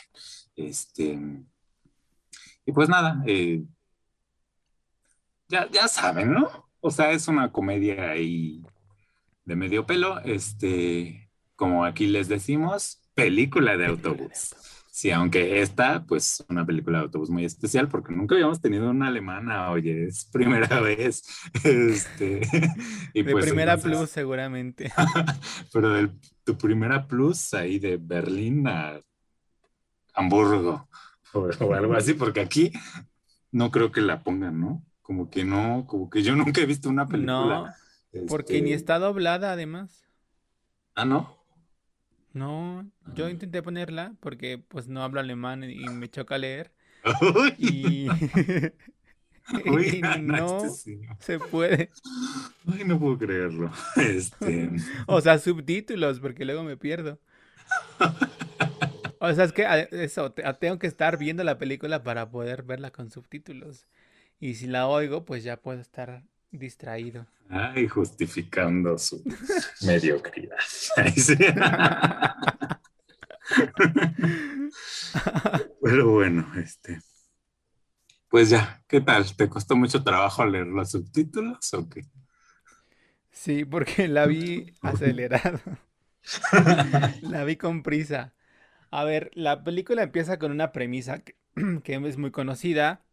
[0.57, 1.17] Este,
[2.65, 3.63] y pues nada, eh,
[5.47, 6.69] ya, ya saben, ¿no?
[6.81, 8.61] O sea, es una comedia ahí
[9.47, 14.53] de medio pelo, este, como aquí les decimos, película de autobús.
[14.91, 19.07] Sí, aunque esta, pues, una película de autobús muy especial, porque nunca habíamos tenido una
[19.07, 21.23] alemana, oye, es primera vez.
[21.63, 22.41] Este,
[23.13, 24.91] y de pues, primera plus, seguramente.
[25.71, 26.09] pero de
[26.43, 28.99] tu primera plus ahí de Berlín a
[30.13, 30.89] Hamburgo
[31.31, 32.73] o, algo así, porque aquí
[33.51, 34.83] no creo que la pongan, ¿no?
[35.01, 37.61] Como que no, como que yo nunca he visto una película.
[37.61, 37.86] No,
[38.27, 40.05] porque ni este está doblada además.
[40.95, 41.37] Ah, ¿no?
[42.33, 46.71] No, yo intenté ponerla porque pues no hablo alemán y me choca leer.
[47.57, 48.07] y...
[50.21, 50.63] no
[51.19, 51.89] se puede.
[52.67, 53.71] Ay, no puedo creerlo.
[53.95, 54.69] Este...
[55.05, 57.19] o sea, subtítulos, porque luego me pierdo.
[59.19, 63.09] O sea, es que eso, tengo que estar viendo la película para poder verla con
[63.09, 63.87] subtítulos.
[64.39, 67.25] Y si la oigo, pues ya puedo estar distraído.
[67.49, 69.23] Ay, justificando su
[69.85, 70.57] mediocridad.
[75.81, 76.99] Pero bueno, este.
[78.29, 79.35] Pues ya, ¿qué tal?
[79.35, 82.01] ¿Te costó mucho trabajo leer los subtítulos o qué?
[83.31, 85.59] Sí, porque la vi acelerado.
[87.21, 88.33] la vi con prisa.
[88.91, 91.35] A ver, la película empieza con una premisa que,
[91.85, 93.05] es muy conocida,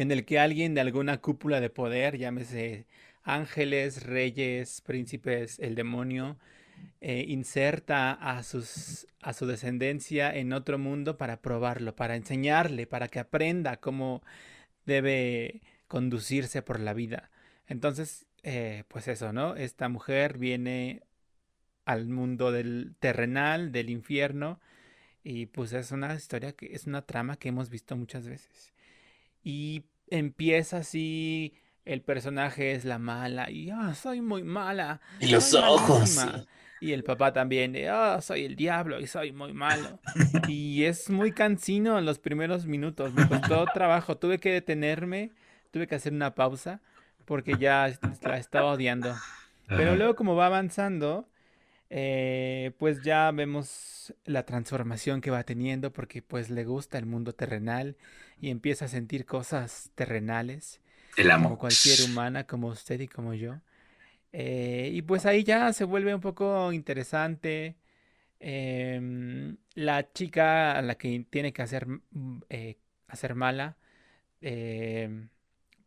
[0.00, 2.86] en el que alguien de alguna cúpula de poder, llámese
[3.22, 6.38] ángeles, reyes, príncipes, el demonio,
[7.02, 13.08] eh, inserta a, sus, a su descendencia en otro mundo para probarlo, para enseñarle, para
[13.08, 14.22] que aprenda cómo
[14.86, 17.30] debe conducirse por la vida.
[17.66, 19.54] Entonces, eh, pues eso, ¿no?
[19.56, 21.02] Esta mujer viene
[21.84, 24.60] al mundo del terrenal, del infierno,
[25.22, 28.72] y pues es una historia que es una trama que hemos visto muchas veces.
[29.42, 35.00] Y empieza así, el personaje es la mala y ah, soy muy mala.
[35.20, 36.18] Y los ojos.
[36.80, 39.98] Y el papá también de ah, soy el diablo y soy muy malo.
[40.48, 43.12] y es muy cansino en los primeros minutos.
[43.12, 44.16] Me costó trabajo.
[44.16, 45.30] Tuve que detenerme,
[45.70, 46.80] tuve que hacer una pausa
[47.26, 49.14] porque ya la estaba odiando.
[49.68, 51.28] Pero luego como va avanzando,
[51.90, 57.32] eh, pues ya vemos la transformación que va teniendo porque pues le gusta el mundo
[57.32, 57.96] terrenal
[58.40, 60.80] y empieza a sentir cosas terrenales.
[61.16, 61.50] El amo.
[61.50, 63.60] Como cualquier humana, como usted y como yo.
[64.32, 67.76] Eh, y pues ahí ya se vuelve un poco interesante.
[68.40, 73.76] Em, la chica a la que tiene que hacer, mm, eh, hacer mala,
[74.40, 75.28] em,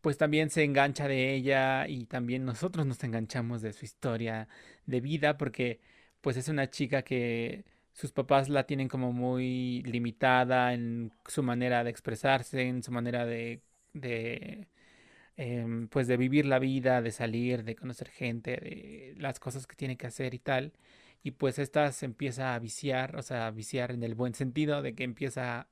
[0.02, 4.48] pues también se engancha de ella y también nosotros nos enganchamos de su historia
[4.86, 5.80] de vida porque
[6.22, 11.84] pues es una chica que sus papás la tienen como muy limitada en su manera
[11.84, 13.62] de expresarse, en su manera de,
[13.94, 14.68] de
[15.38, 19.76] em, pues de vivir la vida, de salir, de conocer gente, de las cosas que
[19.76, 20.74] tiene que hacer y tal.
[21.24, 24.82] Y pues esta se empieza a viciar, o sea, a viciar en el buen sentido
[24.82, 25.68] de que empieza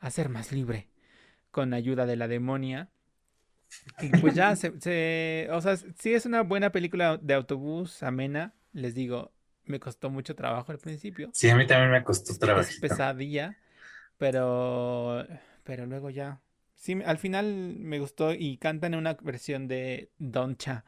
[0.00, 0.88] a ser más libre
[1.52, 2.90] con ayuda de la demonia.
[4.00, 8.54] Y pues ya se, se, o sea, sí es una buena película de autobús, amena,
[8.72, 9.32] les digo,
[9.64, 11.30] me costó mucho trabajo al principio.
[11.32, 12.68] Sí, a mí también me costó trabajo.
[12.68, 13.56] Es pesadilla,
[14.18, 15.26] pero,
[15.64, 16.40] pero luego ya.
[16.74, 20.84] Sí, al final me gustó y cantan una versión de Doncha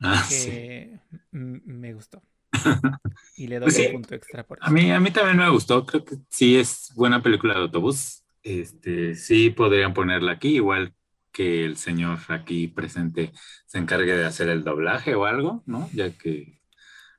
[0.00, 1.00] ah, que
[1.30, 2.22] me gustó.
[3.36, 4.66] Y le doy pues un punto extra por eso.
[4.66, 8.24] A mí, a mí también me gustó, creo que sí es buena película de autobús.
[8.42, 10.92] Este, sí podrían ponerla aquí, igual
[11.30, 13.32] que el señor aquí presente
[13.66, 15.88] se encargue de hacer el doblaje o algo, ¿no?
[15.92, 16.57] Ya que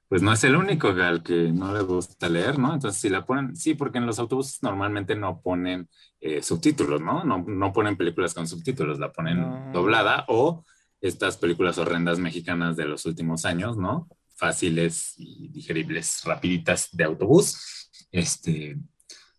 [0.10, 2.74] pues no es el único al que no le gusta leer, ¿no?
[2.74, 5.88] Entonces, si la ponen, sí, porque en los autobuses normalmente no ponen
[6.20, 7.24] eh, subtítulos, ¿no?
[7.24, 7.46] ¿no?
[7.48, 7.72] ¿no?
[7.72, 10.66] ponen películas con subtítulos, la ponen doblada o
[11.00, 14.10] estas películas horrendas mexicanas de los últimos años, ¿no?
[14.36, 17.92] Fáciles y digeribles, rapiditas de autobús.
[18.12, 18.80] Este,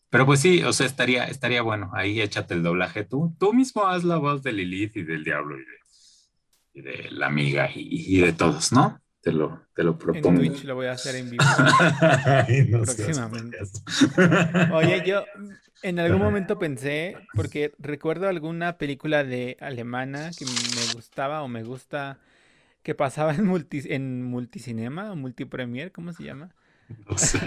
[0.08, 1.90] pero pues sí, o sea, estaría, estaría bueno.
[1.94, 3.34] Ahí échate el doblaje tú.
[3.40, 5.56] Tú mismo haz la voz de Lilith y del diablo
[6.72, 9.00] y de, la amiga y de todos, ¿no?
[9.20, 10.28] Te lo, te lo propongo.
[10.30, 11.44] En Twitch lo voy a hacer en vivo.
[12.84, 13.58] próximamente.
[14.72, 15.24] Oye, yo
[15.82, 21.62] en algún momento pensé, porque recuerdo alguna película de alemana que me gustaba o me
[21.62, 22.18] gusta,
[22.82, 26.54] que pasaba en, multi, en multicinema o multipremier, ¿cómo se llama?
[27.08, 27.38] No sé.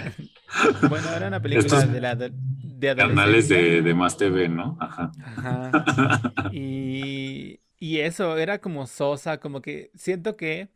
[0.88, 4.76] bueno, era una película de la de, de Canales de, de Más TV, ¿no?
[4.80, 5.10] Ajá.
[5.24, 6.32] Ajá.
[6.52, 10.70] Y, y eso, era como sosa, como que siento que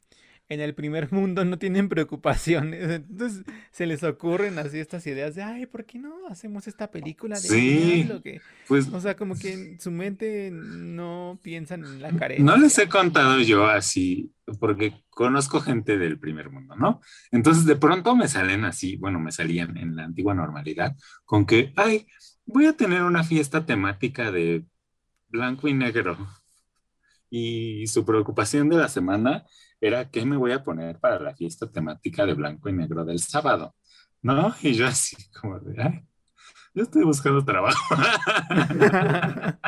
[0.51, 2.91] en el primer mundo no tienen preocupaciones.
[3.09, 7.37] Entonces se les ocurren así estas ideas de, ay, ¿por qué no hacemos esta película
[7.37, 8.41] de sí, que...
[8.67, 12.45] pues, o sea, como que en su mente no piensan en la carencia.
[12.45, 17.01] No les he contado yo así, porque conozco gente del primer mundo, ¿no?
[17.31, 21.73] Entonces de pronto me salen así, bueno, me salían en la antigua normalidad, con que,
[21.77, 22.07] ay,
[22.47, 24.65] voy a tener una fiesta temática de
[25.29, 26.17] blanco y negro.
[27.31, 29.45] Y su preocupación de la semana
[29.81, 33.21] era qué me voy a poner para la fiesta temática de blanco y negro del
[33.21, 33.75] sábado,
[34.23, 34.55] ¿no?
[34.63, 36.05] Y yo así como de, ay,
[36.75, 37.97] yo estoy buscando trabajo.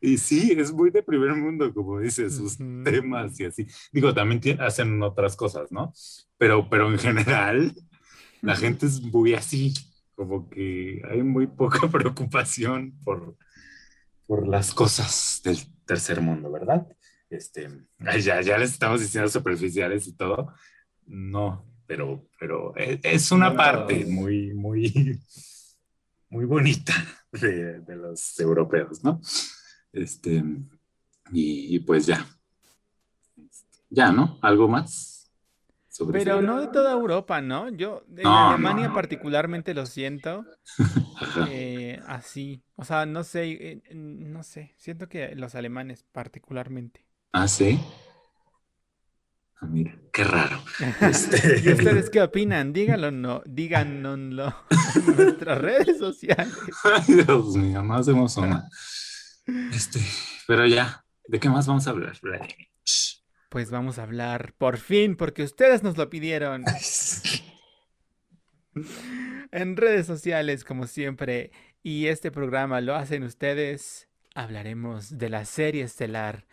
[0.00, 3.66] y sí, es muy de primer mundo, como dice, sus temas y así.
[3.92, 5.92] Digo, también hacen otras cosas, ¿no?
[6.38, 7.74] Pero, pero en general,
[8.40, 9.74] la gente es muy así,
[10.14, 13.36] como que hay muy poca preocupación por,
[14.26, 16.86] por las cosas del tercer mundo, ¿verdad?
[17.28, 17.68] Este,
[18.20, 20.52] ya, ya les estamos diciendo superficiales y todo.
[21.06, 25.20] No, pero, pero e, es una parte muy, muy,
[26.28, 26.94] muy bonita
[27.32, 29.20] de, de los europeos, ¿no?
[29.92, 30.42] Este,
[31.30, 32.26] y, pues ya.
[33.90, 34.38] Ya, ¿no?
[34.42, 35.11] ¿Algo más?
[36.12, 37.68] Pero no de toda Europa, ¿no?
[37.68, 40.44] Yo en Alemania particularmente lo siento
[41.48, 42.62] eh, así.
[42.76, 44.74] O sea, no sé, eh, no sé.
[44.78, 47.06] Siento que los alemanes particularmente.
[47.32, 47.78] Ah, sí.
[49.60, 50.62] Ah, mira, qué raro.
[51.00, 51.60] Este...
[51.64, 52.72] ¿Y ustedes qué opinan?
[52.72, 54.54] Díganlo, no, díganoslo
[54.96, 56.54] en nuestras redes sociales.
[56.84, 58.66] Ay, Dios mío, hacemos una.
[59.72, 60.00] Este,
[60.46, 62.16] pero ya, ¿de qué más vamos a hablar,
[63.52, 66.64] Pues vamos a hablar por fin, porque ustedes nos lo pidieron.
[69.52, 71.50] en redes sociales, como siempre,
[71.82, 76.46] y este programa lo hacen ustedes, hablaremos de la serie estelar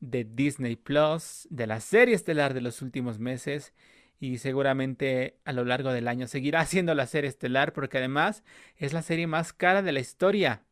[0.00, 3.72] de Disney Plus, de la serie estelar de los últimos meses,
[4.18, 8.42] y seguramente a lo largo del año seguirá siendo la serie estelar, porque además
[8.78, 10.64] es la serie más cara de la historia.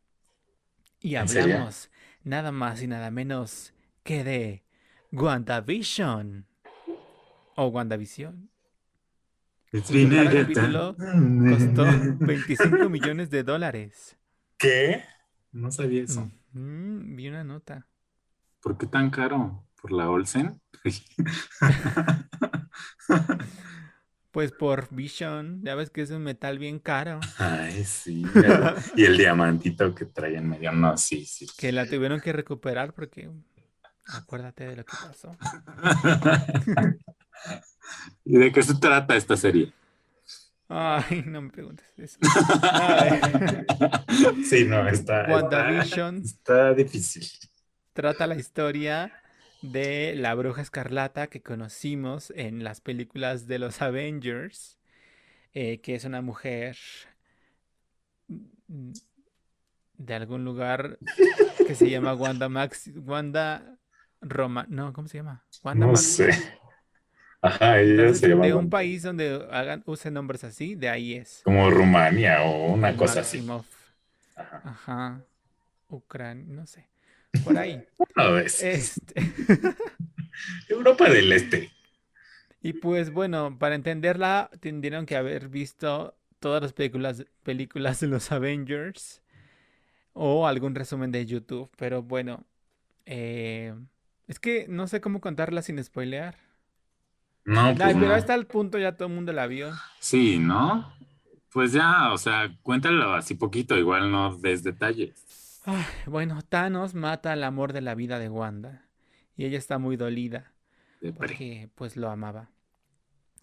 [0.99, 1.89] Y hablamos
[2.25, 4.63] nada más y nada menos que de
[5.11, 6.45] WandaVision.
[7.55, 8.49] O WandaVision.
[9.71, 11.85] El capítulo costó
[12.19, 14.17] 25 millones de dólares.
[14.57, 15.03] ¿Qué?
[15.51, 16.29] No sabía eso.
[16.53, 17.87] vi una nota.
[18.61, 19.65] ¿Por qué tan caro?
[19.81, 20.61] ¿Por la Olsen?
[24.31, 27.19] Pues por Vision, ya ves que es un metal bien caro.
[27.37, 28.23] Ay, sí.
[28.95, 31.47] y el diamantito que trae en medio, no, sí, sí.
[31.57, 33.29] Que la tuvieron que recuperar porque
[34.13, 35.37] acuérdate de lo que pasó.
[38.25, 39.73] ¿Y de qué se trata esta serie?
[40.73, 42.17] Ay, no me preguntes eso.
[44.45, 47.27] sí, no, está, WandaVision está difícil.
[47.93, 49.11] Trata la historia
[49.61, 54.79] de la bruja escarlata que conocimos en las películas de los Avengers,
[55.53, 56.77] eh, que es una mujer
[59.97, 60.99] de algún lugar
[61.67, 63.77] que se llama Wanda Max, Wanda
[64.21, 65.43] Roma, no, ¿cómo se llama?
[65.63, 66.31] Wanda no sé.
[67.41, 68.45] Ajá, ella se llama.
[68.45, 71.41] De un país donde hagan, usen nombres así, de ahí es.
[71.43, 73.45] Como Rumania o una cosa así.
[74.35, 74.61] Ajá.
[74.63, 75.21] Ajá.
[75.89, 76.91] Ucrania, no sé
[77.43, 77.83] por ahí.
[78.61, 79.13] Este.
[80.69, 81.71] Europa del Este.
[82.61, 88.31] Y pues bueno, para entenderla tendrían que haber visto todas las películas, películas de los
[88.31, 89.21] Avengers
[90.13, 91.69] o algún resumen de YouTube.
[91.77, 92.45] Pero bueno,
[93.05, 93.73] eh,
[94.31, 96.35] es que no sé cómo contarla sin spoilear.
[97.43, 99.71] No, pues pero hasta el punto ya todo el mundo la vio.
[99.99, 100.93] Sí, ¿no?
[101.51, 105.31] Pues ya, o sea, cuéntalo así poquito, igual no des detalles
[106.07, 108.87] bueno, Thanos mata al amor de la vida de Wanda
[109.35, 110.53] y ella está muy dolida
[111.17, 112.49] porque pues lo amaba.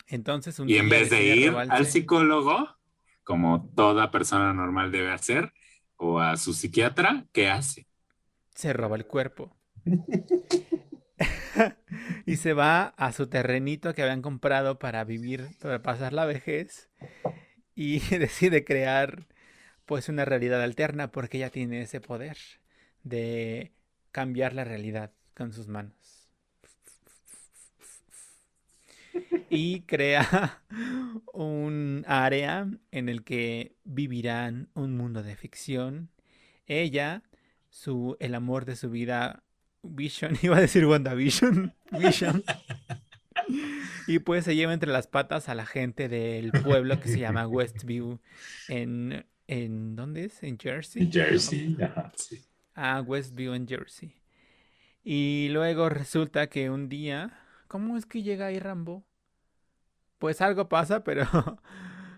[0.06, 2.76] Entonces un y en vez de ir al psicólogo,
[3.24, 5.52] como toda persona normal debe hacer,
[5.96, 7.86] o a su psiquiatra, ¿qué hace?
[8.54, 9.57] Se roba el cuerpo.
[12.26, 16.88] y se va a su terrenito que habían comprado para vivir, para pasar la vejez,
[17.74, 19.26] y decide crear
[19.86, 22.36] pues una realidad alterna porque ella tiene ese poder
[23.04, 23.72] de
[24.12, 26.28] cambiar la realidad con sus manos.
[29.48, 30.62] Y crea
[31.32, 36.10] un área en el que vivirán un mundo de ficción.
[36.66, 37.22] Ella,
[37.70, 39.42] su, el amor de su vida,
[39.88, 42.44] Vision, iba a decir WandaVision, Vision.
[44.06, 47.46] Y pues se lleva entre las patas a la gente del pueblo que se llama
[47.46, 48.18] Westview
[48.68, 50.42] en ¿En dónde es?
[50.42, 51.02] ¿En Jersey?
[51.02, 52.44] En Jersey, ajá, sí.
[52.74, 54.14] Ah, Westview en Jersey.
[55.02, 59.06] Y luego resulta que un día, ¿cómo es que llega ahí Rambo?
[60.18, 61.24] Pues algo pasa, pero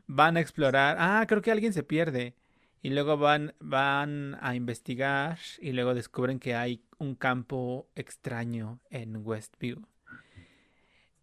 [0.08, 0.96] van a explorar.
[0.98, 2.34] Ah, creo que alguien se pierde.
[2.82, 9.16] Y luego van, van a investigar y luego descubren que hay un campo extraño en
[9.24, 9.82] Westview.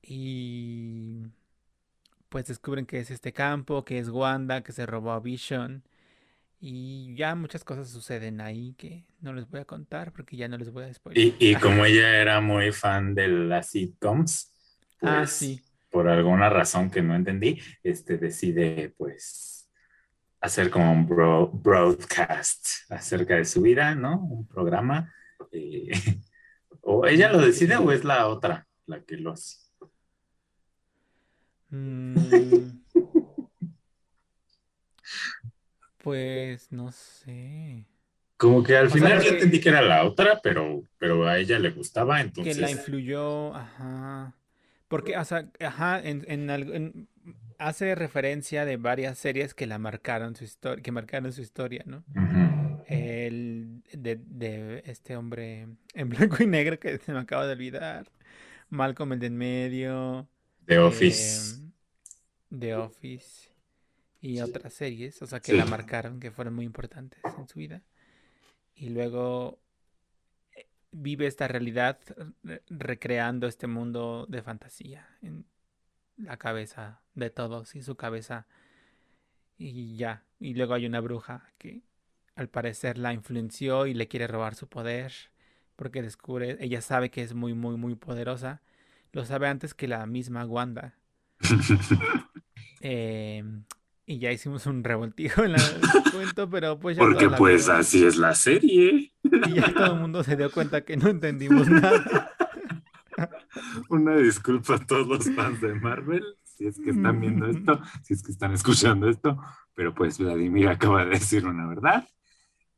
[0.03, 1.23] Y
[2.29, 5.83] pues descubren que es este campo, que es Wanda, que se robó a Vision.
[6.59, 10.57] Y ya muchas cosas suceden ahí que no les voy a contar porque ya no
[10.57, 11.35] les voy a spoiler.
[11.39, 14.53] Y, como ella era muy fan de las sitcoms,
[15.01, 15.61] ah, pues, sí.
[15.89, 19.56] por alguna razón que no entendí, este decide pues
[20.41, 21.07] hacer como un
[21.61, 24.19] broadcast acerca de su vida, ¿no?
[24.19, 25.13] Un programa.
[25.51, 25.89] Eh,
[26.81, 29.57] ¿O ella lo decide o es la otra la que lo hace?
[31.69, 32.15] Mm.
[35.97, 37.85] Pues no sé.
[38.37, 41.71] Como que al final yo entendí que era la otra, pero, pero a ella le
[41.71, 42.55] gustaba, entonces.
[42.55, 44.33] Que la influyó, ajá.
[44.87, 47.07] Porque, o sea, ajá, en,
[47.57, 52.03] hace referencia de varias series que la marcaron su historia, que marcaron su historia, ¿no?
[52.87, 58.11] El de, este hombre en blanco y negro que se me acaba de olvidar.
[58.69, 60.27] Malcolm el de en medio.
[60.65, 61.61] The Office.
[62.57, 63.49] The Office
[64.21, 67.83] y otras series, o sea, que la marcaron, que fueron muy importantes en su vida.
[68.75, 69.59] Y luego
[70.55, 71.99] eh, vive esta realidad
[72.67, 75.45] recreando este mundo de fantasía en
[76.17, 78.47] la cabeza de todos y su cabeza.
[79.57, 81.81] Y ya, y luego hay una bruja que
[82.35, 85.13] al parecer la influenció y le quiere robar su poder
[85.77, 88.61] porque descubre, ella sabe que es muy, muy, muy poderosa.
[89.13, 90.95] Lo sabe antes que la misma Wanda.
[92.81, 93.43] eh,
[94.05, 95.61] y ya hicimos un revoltijo en el
[96.11, 97.03] cuento, pero pues ya.
[97.03, 99.13] Porque pues así es la serie.
[99.23, 102.26] Y ya todo el mundo se dio cuenta que no entendimos nada.
[103.89, 108.13] Una disculpa a todos los fans de Marvel, si es que están viendo esto, si
[108.13, 109.37] es que están escuchando esto,
[109.73, 112.07] pero pues Vladimir acaba de decir una verdad.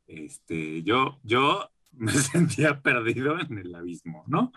[0.06, 4.52] Este, yo, yo me sentía perdido en el abismo, ¿no?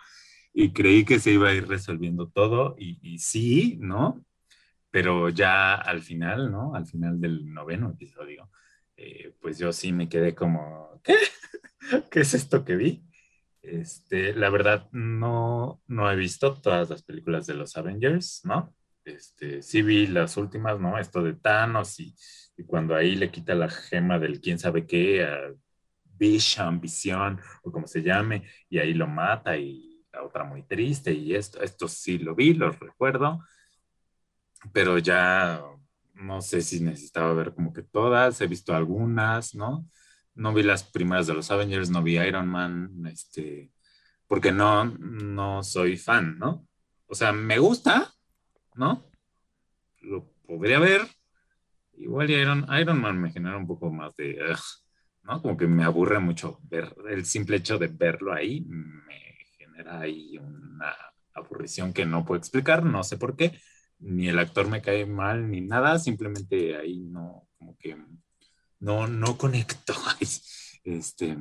[0.54, 4.24] Y creí que se iba a ir resolviendo todo, y, y sí, ¿no?
[4.94, 6.76] pero ya al final, ¿no?
[6.76, 8.52] Al final del noveno episodio,
[8.96, 11.16] eh, pues yo sí me quedé como, ¿qué?
[12.12, 13.04] ¿Qué es esto que vi?
[13.64, 18.76] Este, la verdad, no, no he visto todas las películas de los Avengers, ¿no?
[19.04, 21.00] Este, sí vi las últimas, ¿no?
[21.00, 22.16] Esto de Thanos y,
[22.58, 25.54] y cuando ahí le quita la gema del quién sabe qué a
[26.04, 31.12] Vision, Visión, o como se llame, y ahí lo mata y la otra muy triste
[31.12, 33.42] y esto, esto sí lo vi, lo recuerdo
[34.72, 35.62] pero ya
[36.14, 39.88] no sé si necesitaba ver como que todas, he visto algunas, ¿no?
[40.36, 43.72] No vi las primeras de los Avengers, no vi Iron Man, este,
[44.28, 46.68] porque no, no soy fan, ¿no?
[47.08, 48.12] O sea, me gusta,
[48.76, 49.06] ¿no?
[50.02, 51.02] Lo podría ver.
[51.98, 54.40] Igual Iron, Iron Man me genera un poco más de,
[55.24, 55.42] ¿no?
[55.42, 60.38] Como que me aburre mucho ver, el simple hecho de verlo ahí me genera ahí
[60.38, 60.96] una
[61.34, 63.58] aburrición que no puedo explicar, no sé por qué
[64.04, 67.98] ni el actor me cae mal ni nada, simplemente ahí no, como que
[68.84, 69.94] no, no conecto.
[70.86, 71.38] Este,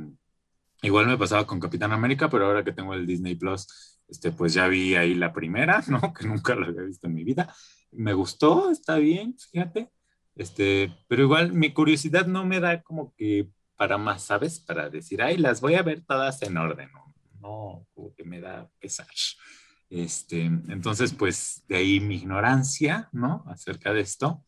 [0.83, 4.55] igual me pasaba con Capitán América, pero ahora que tengo el Disney Plus, este, pues
[4.55, 6.15] ya vi ahí la primera, ¿no?
[6.15, 7.53] Que nunca lo había visto en mi vida.
[7.91, 9.91] Me gustó, está bien, fíjate.
[10.37, 14.61] Este, pero igual mi curiosidad no me da como que para más, ¿sabes?
[14.61, 18.41] Para decir, ay, las voy a ver todas en orden, no, no como que me
[18.41, 19.09] da pesar.
[19.91, 23.45] Este, entonces, pues de ahí mi ignorancia, ¿no?
[23.49, 24.45] Acerca de esto.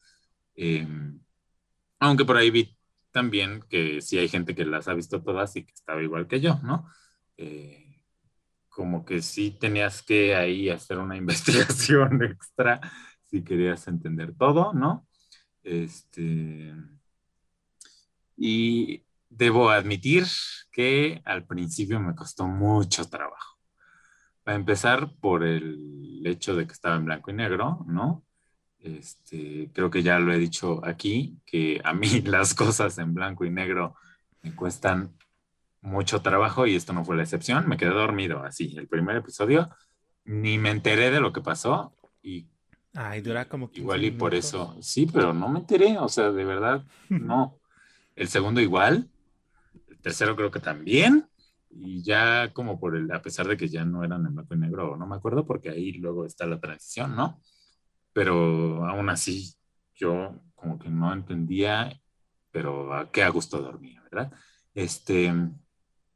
[0.54, 1.18] Em,
[1.98, 2.76] aunque por ahí vi
[3.14, 6.40] también que sí hay gente que las ha visto todas y que estaba igual que
[6.40, 6.90] yo, ¿no?
[7.36, 8.02] Eh,
[8.68, 12.80] como que sí tenías que ahí hacer una investigación extra
[13.26, 15.06] si querías entender todo, ¿no?
[15.62, 16.74] Este,
[18.36, 20.26] y debo admitir
[20.72, 23.60] que al principio me costó mucho trabajo
[24.44, 28.24] a empezar por el hecho de que estaba en blanco y negro, ¿no?
[28.84, 33.44] Este, creo que ya lo he dicho aquí, que a mí las cosas en blanco
[33.44, 33.96] y negro
[34.42, 35.16] me cuestan
[35.80, 37.66] mucho trabajo y esto no fue la excepción.
[37.66, 39.70] Me quedé dormido así, el primer episodio,
[40.24, 42.46] ni me enteré de lo que pasó y...
[42.96, 46.44] Ay, dura como Igual y por eso, sí, pero no me enteré, o sea, de
[46.44, 47.58] verdad, no.
[48.14, 49.08] El segundo igual,
[49.88, 51.26] el tercero creo que también,
[51.70, 54.58] y ya como por el, a pesar de que ya no eran en blanco y
[54.58, 57.40] negro, no me acuerdo, porque ahí luego está la transición, ¿no?
[58.14, 59.54] Pero aún así,
[59.94, 62.00] yo como que no entendía,
[62.50, 64.32] pero a qué a gusto dormía, ¿verdad?
[64.74, 65.30] Este,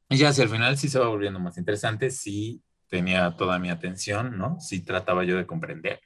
[0.09, 4.39] ya hacia el final sí se va volviendo más interesante, sí tenía toda mi atención,
[4.39, 4.59] ¿no?
[4.61, 6.01] Sí trataba yo de comprender.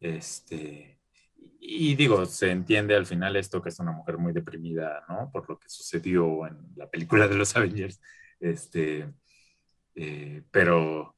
[0.00, 0.98] Este,
[1.60, 5.30] y digo, se entiende al final esto que es una mujer muy deprimida, ¿no?
[5.30, 8.00] Por lo que sucedió en la película de los Avengers.
[8.40, 9.12] Este,
[9.94, 11.16] eh, pero,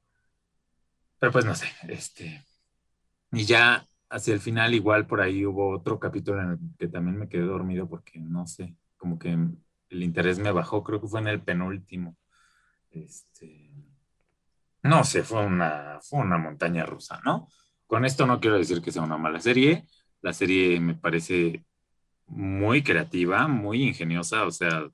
[1.19, 2.45] pero pues no sé, este,
[3.33, 7.19] y ya hacia el final igual por ahí hubo otro capítulo en el que también
[7.19, 11.21] me quedé dormido porque no sé, como que el interés me bajó, creo que fue
[11.21, 12.17] en el penúltimo.
[12.91, 13.71] Este,
[14.83, 17.49] no sé, fue una, fue una montaña rusa, ¿no?
[17.87, 19.87] Con esto no quiero decir que sea una mala serie,
[20.21, 21.65] la serie me parece
[22.27, 24.89] muy creativa, muy ingeniosa, o sea,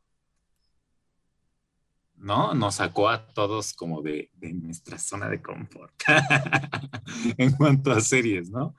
[2.18, 2.54] ¿no?
[2.54, 5.94] Nos sacó a todos como de, de nuestra zona de confort
[7.38, 8.74] en cuanto a series, ¿no?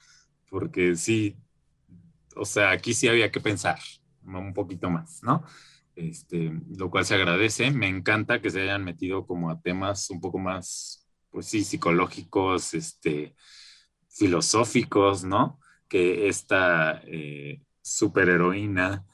[0.49, 1.37] Porque sí,
[2.35, 3.79] o sea, aquí sí había que pensar
[4.23, 5.43] un poquito más, ¿no?
[5.95, 7.71] Este, lo cual se agradece.
[7.71, 12.73] Me encanta que se hayan metido como a temas un poco más, pues sí, psicológicos,
[12.73, 13.35] este,
[14.07, 15.59] filosóficos, ¿no?
[15.87, 19.05] Que esta eh, superheroína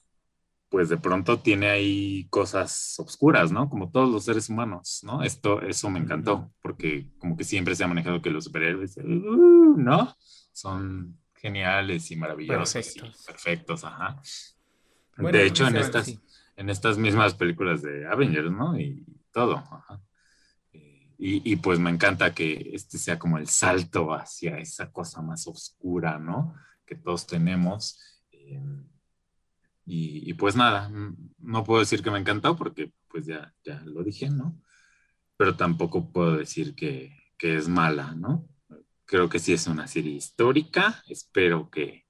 [0.76, 3.69] pues de pronto tiene ahí cosas oscuras, ¿no?
[3.69, 5.23] Como todos los seres humanos, ¿no?
[5.23, 9.76] Esto, eso me encantó, porque como que siempre se ha manejado que los superhéroes, uh,
[9.78, 10.13] ¿no?
[10.51, 13.21] Son geniales y maravillosos perfectos.
[13.21, 14.21] y perfectos, ajá.
[15.17, 16.13] de hecho, en estas,
[16.57, 18.78] en estas mismas películas de Avengers, ¿no?
[18.78, 20.01] Y todo, ajá.
[20.73, 25.47] Y, y, pues me encanta que este sea como el salto hacia esa cosa más
[25.47, 26.53] oscura, ¿no?
[26.86, 27.97] Que todos tenemos.
[28.34, 28.59] Eh,
[29.88, 30.92] y, pues nada,
[31.38, 34.60] no puedo decir que me encantó porque pues ya, ya lo dije, ¿no?
[35.38, 38.48] Pero tampoco puedo decir que, que es mala, ¿no?
[39.06, 42.06] Creo que sí es una serie histórica, espero que,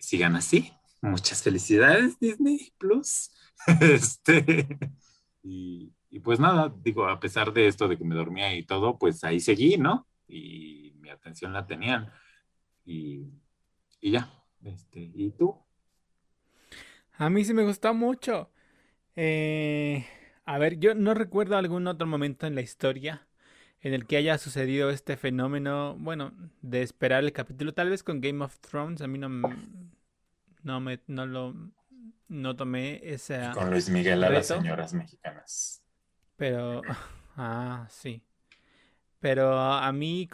[0.00, 0.72] sigan así.
[1.00, 3.30] Muchas felicidades, Disney Plus.
[3.80, 4.78] este,
[5.42, 8.98] y, y, pues nada, digo, a pesar de esto de que me dormía y todo,
[8.98, 10.06] pues ahí seguí, ¿no?
[10.26, 12.12] Y mi atención la tenían.
[12.84, 13.26] Y,
[14.00, 14.32] y ya,
[14.62, 15.56] este, ¿y tú?
[17.18, 18.50] A mí sí me gustó mucho.
[19.16, 20.06] Eh,
[20.44, 23.26] a ver, yo no recuerdo algún otro momento en la historia
[23.80, 28.20] en el que haya sucedido este fenómeno, bueno, de esperar el capítulo, tal vez con
[28.20, 29.28] Game of Thrones, a mí no,
[30.62, 31.54] no me, no lo,
[32.28, 33.52] no tomé esa...
[33.52, 35.82] Con Luis Miguel a las señoras mexicanas.
[36.36, 36.82] Pero,
[37.36, 38.22] ah, sí.
[39.20, 40.28] Pero a mí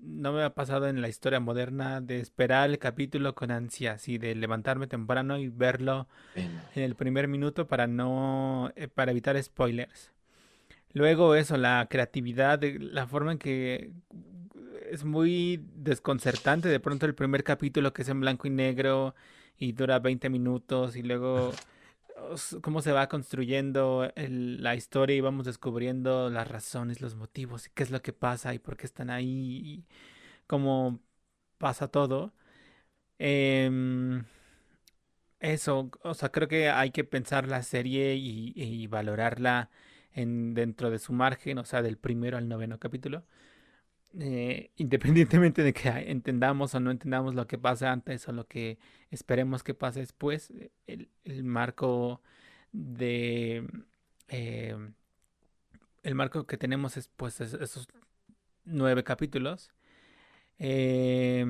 [0.00, 4.18] no me ha pasado en la historia moderna de esperar el capítulo con ansias y
[4.18, 10.12] de levantarme temprano y verlo en el primer minuto para no eh, para evitar spoilers.
[10.92, 13.90] Luego eso, la creatividad, la forma en que
[14.90, 19.14] es muy desconcertante de pronto el primer capítulo que es en blanco y negro
[19.58, 21.52] y dura 20 minutos y luego
[22.62, 27.82] cómo se va construyendo la historia y vamos descubriendo las razones, los motivos y qué
[27.82, 29.26] es lo que pasa y por qué están ahí
[29.64, 29.86] y
[30.46, 31.00] cómo
[31.58, 32.32] pasa todo.
[33.18, 34.24] Em,
[35.40, 39.70] eso, o sea, creo que hay que pensar la serie y, valorarla
[40.12, 43.24] en, dentro de su margen, o sea, del primero al noveno capítulo.
[44.18, 48.78] Eh, independientemente de que entendamos o no entendamos lo que pasa antes o lo que
[49.10, 50.52] esperemos que pase después,
[50.86, 52.22] el, marco
[52.72, 53.66] de...
[54.28, 54.76] Eh,
[56.02, 57.88] el marco que tenemos es pues esos
[58.64, 59.72] nueve capítulos.
[60.58, 61.46] Eh,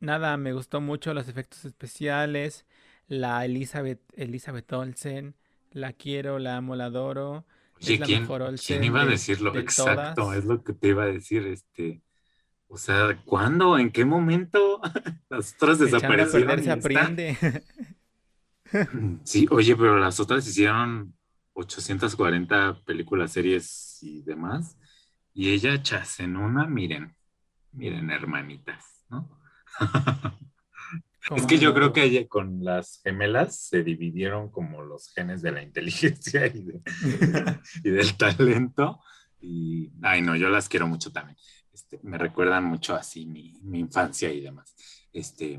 [0.00, 2.66] nada, me gustó mucho los efectos especiales.
[3.08, 5.34] La Elizabeth, Elizabeth Olsen,
[5.72, 7.44] la quiero, la amo, la adoro.
[7.80, 9.56] ¿Quién, iba a decirlo?
[9.56, 12.02] Exacto, es lo que te iba a decir, este,
[12.68, 13.78] o sea, ¿cuándo?
[13.78, 14.80] ¿En qué momento?
[15.28, 16.62] Las otras desaparecieron.
[16.62, 17.36] se aprende.
[19.22, 21.14] Sí, oye, pero las otras hicieron
[21.52, 24.76] 840 películas, series y demás.
[25.32, 27.14] Y ella chas en una, miren,
[27.70, 29.38] miren, hermanitas, ¿no?
[31.34, 35.62] Es que yo creo que con las gemelas se dividieron como los genes de la
[35.62, 36.64] inteligencia y,
[37.82, 39.00] del talento.
[39.40, 41.38] Y, ay, no, yo las quiero mucho también.
[41.72, 44.74] Este, me recuerdan mucho así mi, infancia y demás.
[45.12, 45.58] Este,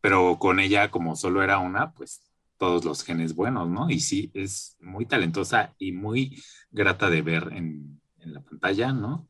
[0.00, 2.22] pero con ella, como solo era una, pues
[2.56, 3.90] todos los genes buenos, ¿no?
[3.90, 6.40] Y sí, es muy talentosa y muy
[6.70, 9.28] grata de ver en, en la pantalla, ¿no?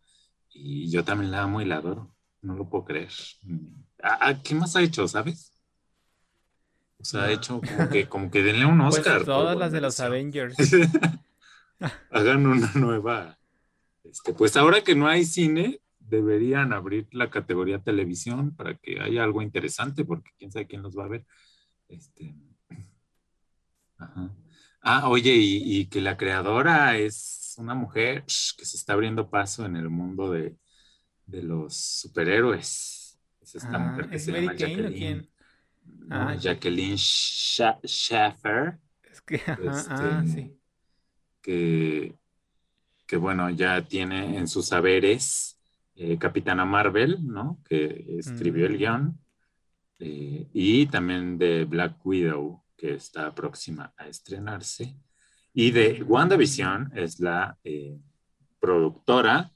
[0.51, 2.15] Y yo también la amo y la adoro.
[2.43, 3.13] No lo puedo creer.
[4.43, 5.60] ¿Qué más ha hecho, sabes?
[7.01, 9.25] O sea, ha hecho como que, como que denle un pues Oscar.
[9.25, 10.57] todas las de los Avengers.
[12.11, 13.39] Hagan una nueva.
[14.05, 19.25] Este, pues ahora que no hay cine, deberían abrir la categoría televisión para que haya
[19.25, 21.25] algo interesante, porque quién sabe quién los va a ver.
[21.89, 22.35] Este,
[24.83, 29.77] Ah, oye, y, que la creadora es una mujer que se está abriendo paso en
[29.77, 30.57] el mundo de,
[31.27, 33.19] los superhéroes.
[33.41, 35.30] Es esta mujer que se llama Jacqueline.
[36.11, 38.79] Ah, Jacqueline Schaffer.
[39.03, 40.57] Es que, ah, este, sí.
[41.41, 42.15] Que,
[43.07, 45.61] que, bueno, ya tiene en sus saberes
[45.95, 47.61] eh, Capitana Marvel, ¿no?
[47.65, 48.79] Que escribió el mm.
[48.79, 49.19] guion.
[49.99, 54.97] Eh, y también de Black Widow, que está próxima a estrenarse.
[55.53, 57.99] Y de WandaVision es la eh,
[58.59, 59.53] productora,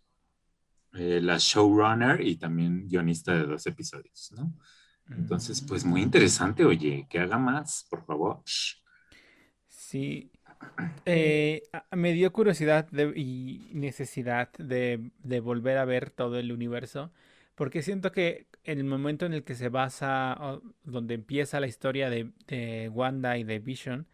[0.93, 4.55] la showrunner y también guionista de dos episodios, ¿no?
[5.11, 8.43] Entonces, pues muy interesante, oye, que haga más, por favor.
[9.69, 10.31] Sí,
[11.05, 17.13] eh, me dio curiosidad y necesidad de, volver a ver todo el universo,
[17.55, 22.11] porque siento que en el momento en el que se basa, donde empieza la historia
[22.11, 24.07] de, Wanda y de Vision,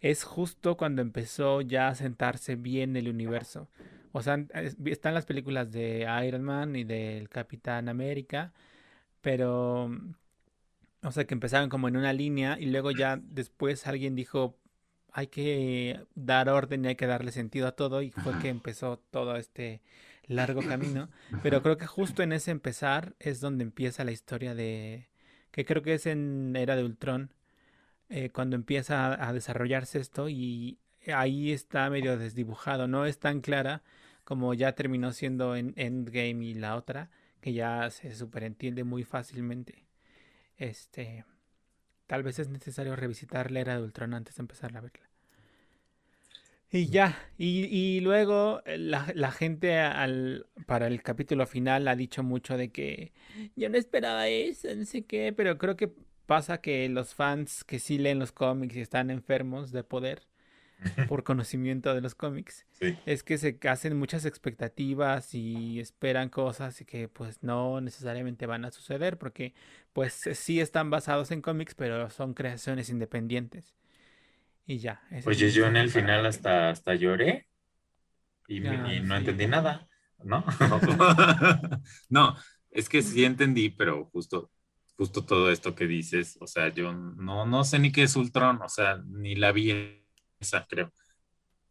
[0.00, 3.68] es justo cuando empezó ya a sentarse bien el universo.
[4.12, 4.44] O sea,
[4.84, 8.52] están las películas de Iron Man y del Capitán América,
[9.20, 9.90] pero,
[11.02, 14.56] o sea, que empezaron como en una línea y luego ya después alguien dijo,
[15.12, 18.98] hay que dar orden y hay que darle sentido a todo y fue que empezó
[19.10, 19.82] todo este
[20.26, 21.10] largo camino.
[21.42, 25.08] Pero creo que justo en ese empezar es donde empieza la historia de,
[25.50, 27.32] que creo que es en Era de Ultron,
[28.08, 30.78] eh, cuando empieza a, desarrollarse esto y
[31.14, 33.82] ahí está medio desdibujado, no es tan clara
[34.24, 37.10] como ya terminó siendo en Endgame y la otra,
[37.40, 39.86] que ya se superentiende muy fácilmente.
[40.56, 41.24] Este,
[42.10, 45.08] Tal vez es necesario revisitar la era de Ultron antes de empezar a verla.
[46.68, 52.56] Y ya, y, luego eh, la, gente al, para el capítulo final ha dicho mucho
[52.56, 53.12] de que
[53.54, 55.92] yo no esperaba eso, no sé qué, pero creo que
[56.26, 60.26] pasa que los fans que sí leen los cómics y están enfermos de poder,
[61.08, 62.66] por conocimiento de los cómics,
[63.06, 68.64] es que se hacen muchas expectativas y esperan cosas y que pues no necesariamente van
[68.64, 69.54] a suceder porque
[69.92, 73.74] pues sí están basados en cómics, pero son creaciones independientes.
[74.66, 75.02] Y ya.
[75.26, 77.48] Oye, yo en el final hasta, hasta lloré
[78.46, 79.88] y, no entendí nada,
[80.22, 80.44] ¿no?
[82.08, 82.36] no,
[82.70, 84.50] es que sí entendí, pero justo
[85.00, 88.60] justo todo esto que dices, o sea, yo no, no sé ni qué es Ultron,
[88.60, 89.99] o sea, ni la vi
[90.68, 90.92] creo.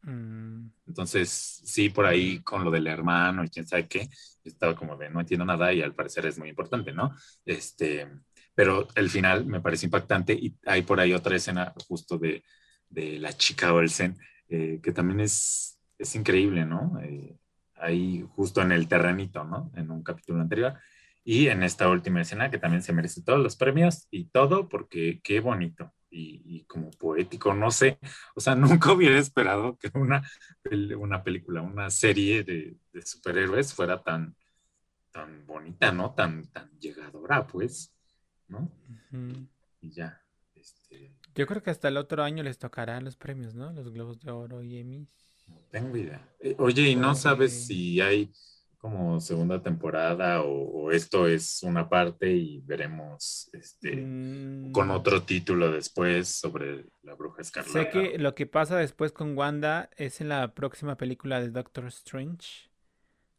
[0.01, 0.69] Mm.
[0.87, 1.29] Entonces,
[1.65, 4.09] sí, por ahí con lo del hermano y quién sabe qué,
[4.43, 7.13] estaba como de no entiendo nada y al parecer es muy importante, ¿no?
[7.45, 8.07] Este,
[8.55, 12.43] pero el final me parece impactante y hay por ahí otra escena justo de,
[12.89, 14.17] de la chica Olsen,
[14.49, 16.99] eh, que también es, es increíble, ¿no?
[17.01, 17.37] Eh,
[17.75, 19.71] ahí justo en el terrenito, ¿no?
[19.75, 20.77] En un capítulo anterior.
[21.23, 25.21] Y en esta última escena que también se merece todos los premios y todo porque
[25.23, 27.99] qué bonito, y, como poético, no sé,
[28.35, 30.23] o sea, nunca hubiera esperado que una,
[30.97, 34.35] una película, una serie de, superhéroes fuera tan,
[35.11, 36.13] tan bonita, ¿no?
[36.13, 37.93] Tan, tan llegadora, pues,
[38.47, 38.71] ¿no?
[39.81, 40.21] Y ya.
[40.53, 41.15] Este...
[41.35, 43.71] Yo creo que hasta el otro año les tocarán los premios, ¿no?
[43.71, 45.09] Los Globos de Oro y Emmys.
[45.47, 46.27] No tengo idea.
[46.39, 48.31] Eh, oye, ¿y no sabes si hay
[48.79, 53.91] como segunda temporada o, esto es una parte y veremos este
[54.71, 54.91] con mm.
[54.91, 57.79] otro título después sobre la bruja escarlata.
[57.79, 61.85] Sé que lo que pasa después con Wanda es en la próxima película de Doctor
[61.87, 62.69] Strange.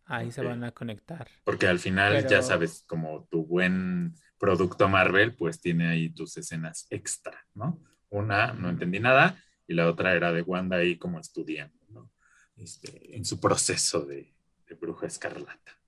[0.05, 1.29] Ahí se van a conectar.
[1.45, 6.87] Porque al final, ya sabes, como tu buen producto Marvel, pues tiene ahí tus escenas
[6.91, 7.81] extra, ¿no?
[8.11, 12.11] Una, no entendí nada, y la otra era de Wanda ahí como estudiando, ¿no?
[12.57, 14.35] Este, en su proceso de,
[14.75, 15.79] Bruja Escarlata.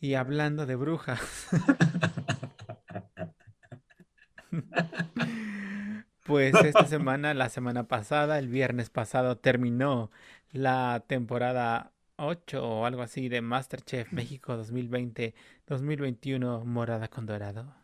[0.00, 1.48] Y hablando de brujas.
[6.26, 10.10] pues esta semana, la semana pasada, el viernes pasado, terminó
[10.52, 17.74] la temporada 8 o algo así de Masterchef México 2020-2021 Morada con Dorado.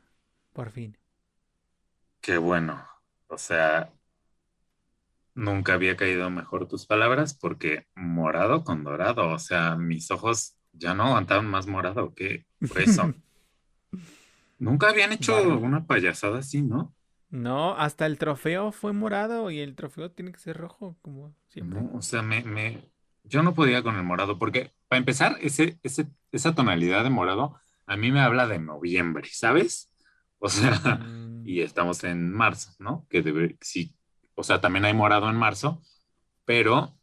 [0.52, 0.96] Por fin.
[2.20, 2.86] Qué bueno.
[3.28, 3.92] O sea,
[5.34, 10.94] Nunca había caído mejor tus palabras porque morado con dorado, o sea, mis ojos ya
[10.94, 13.14] no aguantaban más morado que eso.
[14.58, 16.94] Nunca habían hecho una payasada así, ¿no?
[17.30, 21.80] No, hasta el trofeo fue morado y el trofeo tiene que ser rojo, como siempre.
[21.94, 22.90] o sea, me, me,
[23.24, 27.56] yo no podía con el morado porque, para empezar, ese, ese, esa tonalidad de morado
[27.86, 29.92] a mí me habla de noviembre, ¿sabes?
[30.38, 31.42] O sea, mm.
[31.46, 33.06] y estamos en marzo, ¿no?
[33.08, 33.94] Que debe, si
[34.40, 35.82] o sea, también hay morado en marzo,
[36.44, 36.98] pero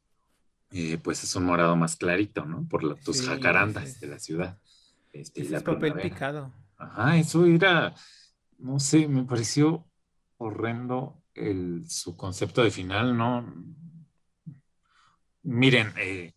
[0.72, 2.68] eh, pues es un morado más clarito, ¿no?
[2.68, 4.60] Por tus jacarandas de la ciudad.
[5.14, 6.52] Este, es papel picado.
[6.78, 7.94] Ajá, eso era,
[8.58, 9.86] no sé, me pareció
[10.38, 13.46] horrendo el, su concepto de final, ¿no?
[15.44, 16.34] Miren, eh,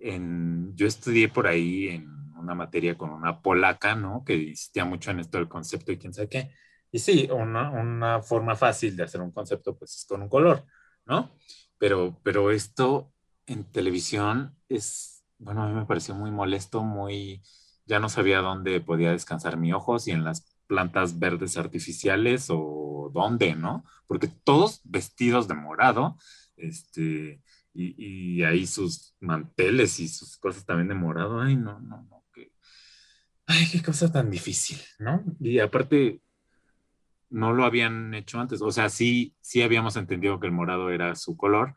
[0.00, 4.24] en, yo estudié por ahí en una materia con una polaca, ¿no?
[4.24, 6.54] Que insistía mucho en esto del concepto y quién sabe qué.
[6.94, 10.64] Y sí, una, una forma fácil de hacer un concepto, pues es con un color,
[11.06, 11.34] ¿no?
[11.76, 13.12] Pero, pero esto
[13.46, 17.42] en televisión es, bueno, a mí me pareció muy molesto, muy,
[17.84, 23.10] ya no sabía dónde podía descansar mi ojo, si en las plantas verdes artificiales o
[23.12, 23.84] dónde, ¿no?
[24.06, 26.16] Porque todos vestidos de morado,
[26.56, 27.42] este,
[27.72, 32.24] y, y ahí sus manteles y sus cosas también de morado, ay, no, no, no,
[32.32, 32.52] qué,
[33.46, 35.24] ay, qué cosa tan difícil, ¿no?
[35.40, 36.20] Y aparte,
[37.34, 41.16] no lo habían hecho antes, o sea, sí, sí habíamos entendido que el morado era
[41.16, 41.74] su color,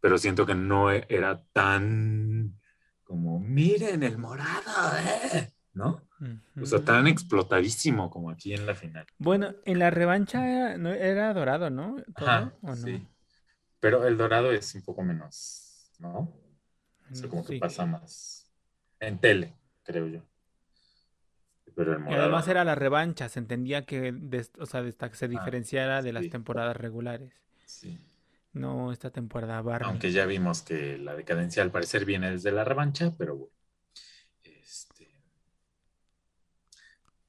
[0.00, 2.54] pero siento que no era tan
[3.02, 5.50] como, miren el morado, ¿eh?
[5.72, 6.02] ¿no?
[6.60, 9.06] O sea, tan explotadísimo como aquí en la final.
[9.16, 11.96] Bueno, en la revancha era, dorado, ¿no?
[12.14, 13.06] Ajá, Sí.
[13.80, 16.34] Pero el dorado es un poco menos, ¿no?
[17.10, 18.52] O sea, como que pasa más
[19.00, 19.54] en tele,
[19.84, 20.20] creo yo.
[21.78, 24.12] Pero el morado, y además era la revancha, se entendía que
[24.58, 27.32] o sea, se ah, diferenciara de las temporadas regulares.
[27.66, 27.96] Sí.
[28.52, 29.86] No esta temporada Barbie.
[29.86, 33.52] Aunque ya vimos que la decadencia al parecer viene desde la revancha, pero bueno.
[34.42, 35.08] Este,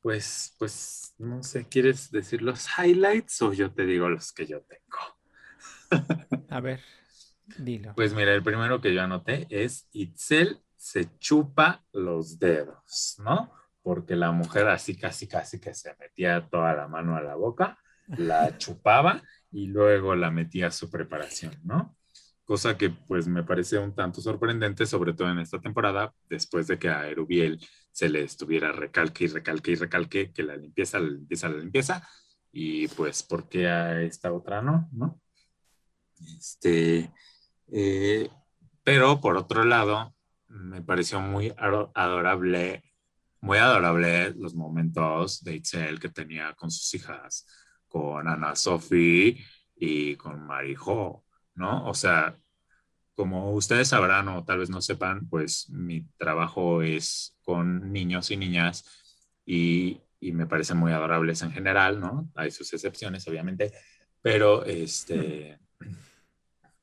[0.02, 4.62] pues, pues, no sé, ¿quieres decir los highlights o yo te digo los que yo
[4.62, 6.40] tengo?
[6.50, 6.82] A ver,
[7.60, 7.94] dilo.
[7.96, 13.59] Pues mira, el primero que yo anoté es Itzel se chupa los dedos, ¿no?
[13.82, 17.78] Porque la mujer así casi casi que se metía toda la mano a la boca,
[18.18, 19.22] la chupaba
[19.52, 21.96] y luego la metía a su preparación, ¿no?
[22.44, 26.80] Cosa que pues me parece un tanto sorprendente, sobre todo en esta temporada, después de
[26.80, 27.60] que a Erubiel
[27.92, 32.08] se le estuviera recalque y recalque y recalque que la limpieza, la limpieza, la limpieza,
[32.52, 34.90] y pues ¿por qué a esta otra no?
[34.92, 35.22] ¿no?
[36.38, 37.12] Este,
[37.72, 38.30] eh,
[38.84, 40.16] pero por otro lado,
[40.48, 42.84] me pareció muy adorable,
[43.42, 47.46] muy adorable los momentos de Itzel que tenía con sus hijas
[47.88, 49.44] con Ana Sophie
[49.76, 51.26] y con Marijo,
[51.56, 51.88] ¿no?
[51.88, 52.38] O sea,
[53.16, 58.38] como ustedes sabrán o tal vez no sepan, pues mi trabajo es con niños y
[58.38, 58.86] niñas
[59.46, 62.30] y, y me parecen muy adorables en general, ¿no?
[62.36, 63.74] Hay sus excepciones, obviamente,
[64.22, 65.60] pero este,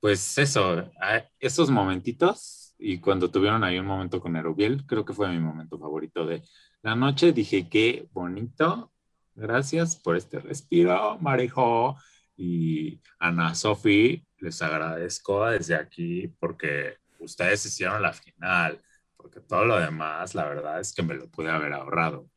[0.01, 0.91] pues eso,
[1.39, 5.79] esos momentitos y cuando tuvieron ahí un momento con Erubiel, creo que fue mi momento
[5.79, 6.43] favorito de
[6.83, 8.93] la noche, dije qué bonito
[9.37, 11.99] Gracias por este respiro, Marijo
[12.39, 14.27] y Ana Sofi.
[14.39, 18.81] Les agradezco desde aquí porque ustedes hicieron la final,
[19.15, 22.31] porque todo lo demás, la verdad es que me lo pude haber ahorrado.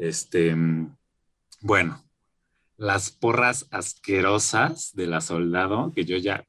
[0.00, 0.56] Este,
[1.60, 2.02] bueno,
[2.76, 6.44] las porras asquerosas de la soldado, que yo ya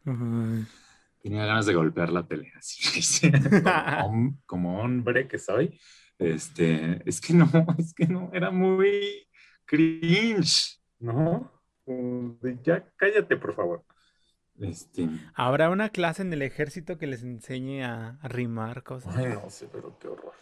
[1.22, 5.80] tenía ganas de golpear la tele, así, como, como, hombre que soy.
[6.18, 9.28] Este, es que no, es que no, era muy,
[9.66, 11.52] cringe, ¿no?
[12.64, 13.84] Ya cállate, por favor.
[14.60, 15.10] Este...
[15.34, 19.16] ¿Habrá una clase en el ejército que les enseñe a, rimar cosas?
[19.16, 20.34] Ay, no sé, pero qué horror.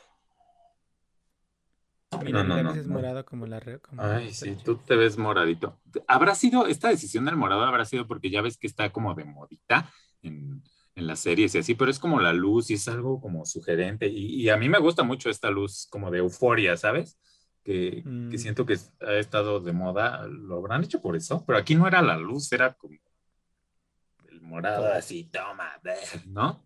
[2.23, 3.61] Mira, no, no, no, morado como la
[3.97, 5.79] Ay, sí, tú te ves moradito.
[6.07, 9.25] ¿Habrá sido, esta decisión del morado habrá sido porque ya ves que está como de
[9.25, 9.89] modita
[10.21, 10.63] en,
[10.95, 14.07] en las series y así, pero es como la luz y es algo como sugerente.
[14.07, 17.17] Y, y, a mí me gusta mucho esta luz como de euforia, ¿sabes?
[17.63, 18.35] que, mm.
[18.37, 22.01] siento que ha estado de moda, lo habrán hecho por eso, pero aquí no era
[22.01, 22.95] la luz, era como
[24.27, 25.69] el morado así, toma,
[26.27, 26.65] ¿no?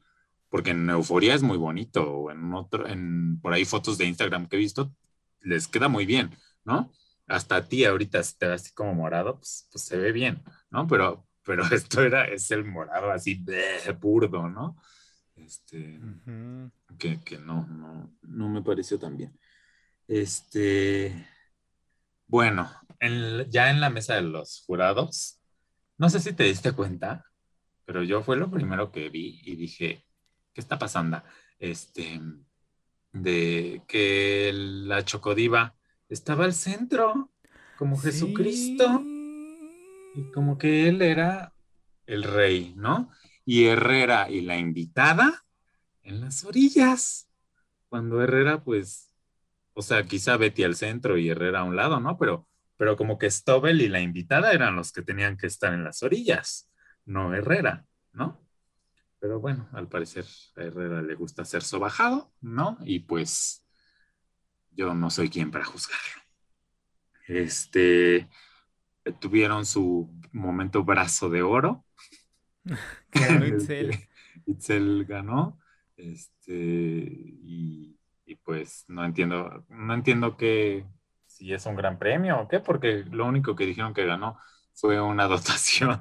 [0.50, 4.48] Porque en Euforia es muy bonito, o en otro, en por ahí fotos de Instagram
[4.48, 4.94] que he visto,
[5.42, 6.92] les queda muy bien, ¿no?
[7.28, 10.44] Hasta a ti ahorita si te ves así como morado, pues, pues, se ve bien,
[10.70, 10.88] ¿no?
[10.88, 14.78] Pero, pero esto era, es el morado así, de burdo, ¿no?
[15.36, 16.00] Este,
[16.98, 19.38] que, que no, no, no me pareció tan bien.
[20.08, 21.28] Este,
[22.28, 22.70] bueno,
[23.50, 25.40] ya en la mesa de los jurados,
[25.98, 27.26] no sé si te diste cuenta,
[27.86, 30.06] pero yo fue lo primero que vi y dije,
[30.54, 31.22] ¿qué está pasando?
[31.60, 32.22] Este,
[33.12, 35.76] de que la chocodiva
[36.10, 37.32] estaba al centro,
[37.78, 39.04] como Jesucristo,
[40.16, 41.54] y como que él era
[42.06, 43.12] el rey, ¿no?
[43.46, 45.44] Y Herrera y la invitada
[46.02, 47.30] en las orillas,
[47.90, 49.14] cuando Herrera pues
[49.74, 52.18] o sea, quizá Betty al centro y Herrera a un lado, ¿no?
[52.18, 52.48] Pero,
[52.78, 56.04] pero como que Stobel y la invitada eran los que tenían que estar en las
[56.04, 56.70] orillas,
[57.06, 58.42] no Herrera, ¿no?
[59.20, 60.26] Pero bueno, al parecer
[60.58, 62.78] a Herrera le gusta ser sobajado, ¿no?
[62.84, 63.66] Y pues
[64.72, 66.22] yo no soy quien para juzgarlo.
[67.28, 68.30] Este,
[69.12, 71.86] tuvieron su momento brazo de oro.
[73.14, 74.08] Itzel.
[74.46, 75.60] Itzel ganó.
[75.96, 77.98] Este, y,
[78.44, 80.86] pues no entiendo, no entiendo que
[81.28, 84.38] si es un gran premio o qué, porque lo único que dijeron que ganó
[84.74, 86.00] fue una dotación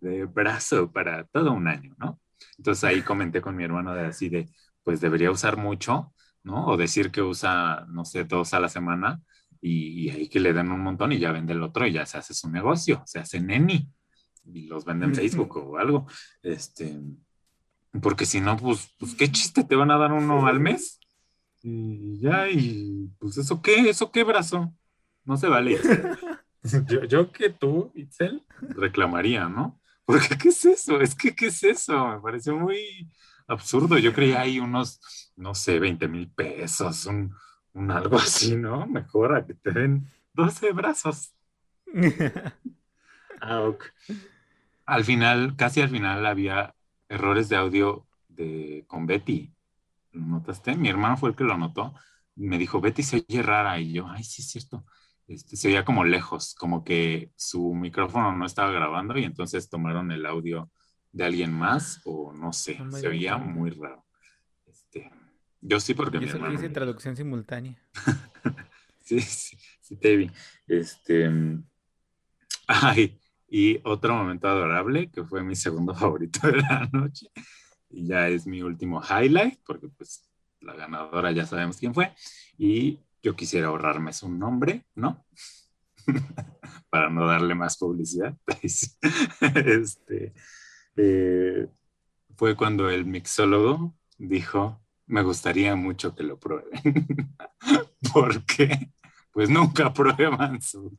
[0.00, 2.20] de brazo para todo un año, ¿no?
[2.58, 4.48] Entonces ahí comenté con mi hermano de así de,
[4.84, 6.12] pues debería usar mucho,
[6.44, 6.66] ¿no?
[6.66, 9.20] O decir que usa, no sé, dos a la semana
[9.66, 12.18] y, ahí que le den un montón y ya vende el otro y ya se
[12.18, 13.88] hace su negocio, se hace neni
[14.44, 16.06] y los vende en Facebook o algo.
[16.42, 17.00] Este,
[18.02, 21.00] porque si no, pues, pues qué chiste, te van a dar uno al mes.
[21.62, 24.74] Y ya, y pues eso qué, eso qué brazo.
[25.24, 25.78] No se vale.
[26.86, 29.80] yo, yo que tú, Itzel, reclamaría, ¿no?
[30.04, 31.00] Porque ¿qué es eso?
[31.00, 32.08] Es que, ¿qué es eso?
[32.08, 33.10] Me pareció muy
[33.46, 33.96] absurdo.
[33.96, 35.00] Yo creía ahí unos,
[35.36, 37.34] no sé, 20 mil pesos, un,
[37.74, 38.86] un algo así, ¿no?
[38.86, 41.34] Mejor a que te den 12 brazos.
[43.40, 43.70] ah,
[44.86, 46.74] Al final, casi al final había
[47.08, 49.52] errores de audio de, con Betty.
[50.12, 50.76] ¿Lo notaste?
[50.76, 51.94] Mi hermano fue el que lo notó.
[52.36, 53.78] Me dijo, Betty se oye rara.
[53.80, 54.84] Y yo, ay, sí es cierto.
[55.26, 60.12] Este, se oía como lejos, como que su micrófono no estaba grabando y entonces tomaron
[60.12, 60.70] el audio
[61.12, 64.03] de alguien más o no sé, se oía muy raro.
[65.66, 66.52] Yo sí, porque mi hermano.
[66.52, 67.74] Dice traducción simultánea.
[69.00, 70.30] sí, sí, sí, te vi.
[70.66, 71.30] Este.
[72.66, 77.28] Ay, y otro momento adorable, que fue mi segundo favorito de la noche,
[77.88, 80.28] y ya es mi último highlight, porque pues
[80.60, 82.12] la ganadora ya sabemos quién fue,
[82.58, 85.24] y yo quisiera ahorrarme su nombre, ¿no?
[86.90, 88.36] Para no darle más publicidad.
[88.60, 90.34] este,
[90.96, 91.66] eh,
[92.36, 97.18] fue cuando el mixólogo dijo, me gustaría mucho que lo prueben.
[98.12, 98.92] Porque
[99.32, 100.94] pues nunca prueban su,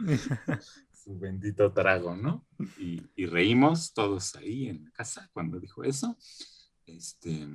[0.92, 2.46] su bendito trago, ¿no?
[2.78, 6.18] Y, reímos todos ahí en casa cuando dijo eso.
[6.86, 7.48] Este,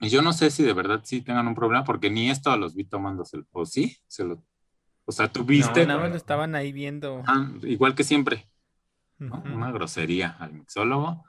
[0.00, 2.74] y yo no sé si de verdad sí tengan un problema, porque ni esto los
[2.74, 4.44] vi tomándose, o sí, se lo,
[5.06, 5.82] o sea, tuviste.
[5.82, 7.22] No, nada más lo estaban ahí viendo.
[7.26, 8.48] Ah, igual que siempre.
[9.18, 11.24] Una grosería al mixólogo.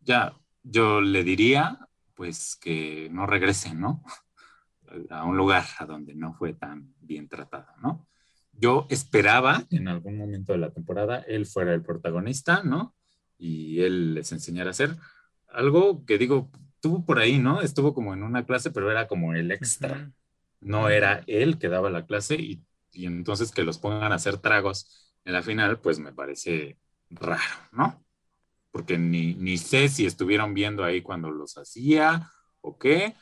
[0.00, 4.02] Ya, yo le diría, pues que no regrese, ¿no?
[5.10, 8.06] A un lugar a donde no fue tan bien tratado, ¿no?
[8.52, 12.94] Yo esperaba en algún momento de la temporada él fuera el protagonista, ¿no?
[13.36, 14.96] Y él les enseñara a hacer
[15.48, 16.50] algo que digo,
[16.80, 17.62] tuvo por ahí, ¿no?
[17.62, 20.12] Estuvo como en una clase, pero era como el extra.
[20.60, 22.62] No era él que daba la clase y,
[22.92, 26.78] y entonces que los pongan a hacer tragos en la final, pues me parece
[27.10, 27.42] raro,
[27.72, 28.05] ¿no?
[28.76, 33.14] Porque ni, ni sé si estuvieron viendo ahí cuando los hacía o qué.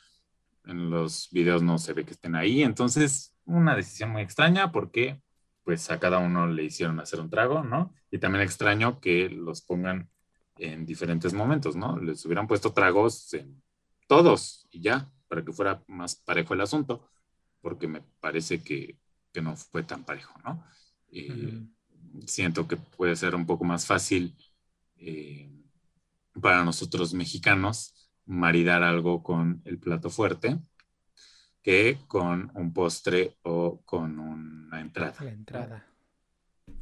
[0.64, 2.64] En los videos no se ve que estén ahí.
[2.64, 5.22] Entonces, una decisión muy extraña porque
[5.62, 7.94] pues a cada uno le hicieron hacer un trago, ¿no?
[8.10, 10.10] Y también extraño que los pongan
[10.56, 12.00] en diferentes momentos, ¿no?
[12.00, 13.62] Les hubieran puesto tragos en
[14.08, 17.08] todos y ya, para que fuera más parejo el asunto,
[17.60, 18.98] porque me parece que,
[19.32, 20.64] que no fue tan parejo, ¿no?
[22.26, 24.34] Siento que puede ser un poco más fácil
[25.06, 25.50] eh,
[26.40, 30.58] para nosotros mexicanos maridar algo con el plato fuerte
[31.62, 35.16] que con un postre o con una entrada.
[35.20, 35.86] La entrada.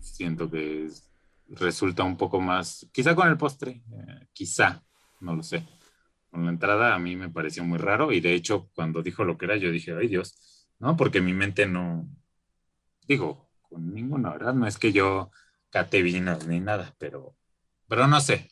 [0.01, 0.89] Siento que
[1.49, 4.83] resulta un poco más, quizá con el postre, eh, quizá,
[5.21, 5.65] no lo sé.
[6.31, 9.37] Con la entrada a mí me pareció muy raro y de hecho cuando dijo lo
[9.37, 10.97] que era yo dije, ay Dios, ¿no?
[10.97, 12.09] Porque mi mente no,
[13.07, 14.55] digo, con ninguna, ¿verdad?
[14.55, 15.31] No es que yo
[15.71, 17.37] cate vinos ni nada, pero
[17.93, 18.49] pero no sé,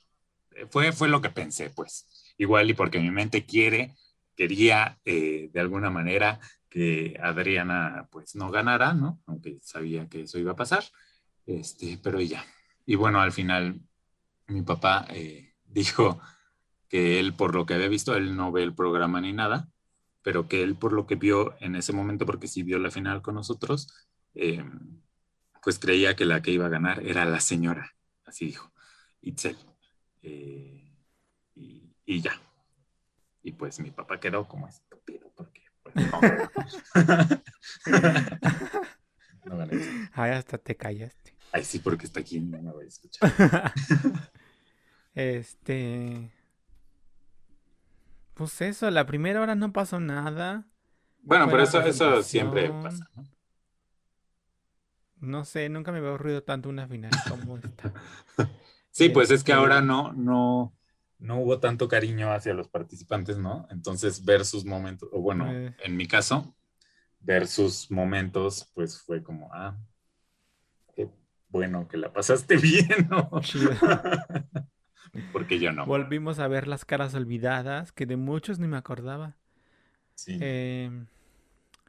[0.68, 2.34] fue, fue lo que pensé, pues.
[2.36, 3.94] Igual y porque mi mente quiere,
[4.36, 9.22] quería eh, de alguna manera que Adriana pues no ganara, ¿no?
[9.24, 10.84] Aunque sabía que eso iba a pasar,
[11.46, 12.44] este, pero ya.
[12.84, 13.80] Y bueno, al final
[14.46, 16.20] mi papá eh, dijo
[16.90, 19.70] que él, por lo que había visto, él no ve el programa ni nada,
[20.20, 23.22] pero que él, por lo que vio en ese momento, porque sí vio la final
[23.22, 23.88] con nosotros,
[24.34, 24.62] eh,
[25.62, 27.94] pues creía que la que iba a ganar era la señora,
[28.26, 28.70] así dijo.
[29.22, 29.56] Itzel.
[30.22, 30.92] Eh,
[31.54, 32.32] y, ya.
[33.42, 36.20] Y pues mi papá quedó como estúpido porque pues, no.
[39.56, 39.66] no
[40.12, 41.34] Ay, hasta te callaste.
[41.52, 43.32] Ay, sí, porque está aquí no me voy a escuchar.
[45.14, 46.32] este.
[48.34, 50.66] Pues eso, la primera hora no pasó nada.
[51.22, 53.24] Bueno, pero eso, eso siempre pasa, ¿no?
[55.20, 57.92] No sé, nunca me veo ruido tanto una final como esta.
[58.90, 60.74] Sí, pues es que ahora no, no,
[61.18, 63.66] no hubo tanto cariño hacia los participantes, ¿no?
[63.70, 65.74] Entonces, ver sus momentos, o bueno, eh.
[65.84, 66.54] en mi caso,
[67.20, 69.76] ver sus momentos, pues fue como, ah,
[71.50, 73.30] bueno, que la pasaste bien, ¿no?
[75.32, 75.86] Porque yo no.
[75.86, 79.36] Volvimos a ver las caras olvidadas, que de muchos ni me acordaba.
[80.14, 80.38] Sí.
[80.40, 81.06] Em,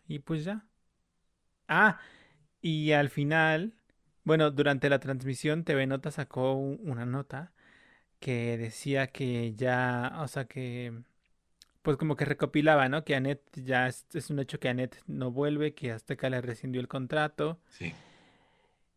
[0.07, 0.65] y pues ya.
[1.67, 1.99] Ah,
[2.61, 3.73] y al final,
[4.23, 7.51] bueno, durante la transmisión TV Nota sacó una nota
[8.19, 10.93] que decía que ya, o sea que,
[11.81, 13.03] pues como que recopilaba, ¿no?
[13.03, 16.87] Que Anet ya es, un hecho que Anet no vuelve, que Azteca le rescindió el
[16.87, 17.59] contrato.
[17.69, 17.93] Sí.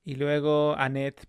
[0.05, 1.27] Y luego Anet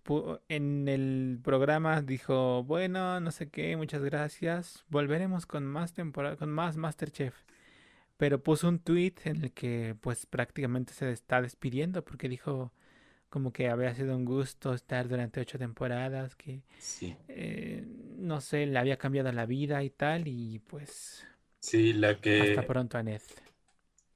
[0.50, 6.52] en el programa dijo, bueno, no sé qué, muchas gracias, volveremos con más temporada, con
[6.52, 7.34] más Masterchef.
[8.18, 12.74] Pero puso un tweet en el que pues prácticamente se está despidiendo porque dijo
[13.30, 16.64] como que había sido un gusto estar durante ocho temporadas, que
[17.28, 17.84] eh,
[18.18, 21.28] no sé, le había cambiado la vida y tal, y pues...
[21.60, 22.42] Sí, la que...
[22.42, 23.24] Hasta pronto, Anet.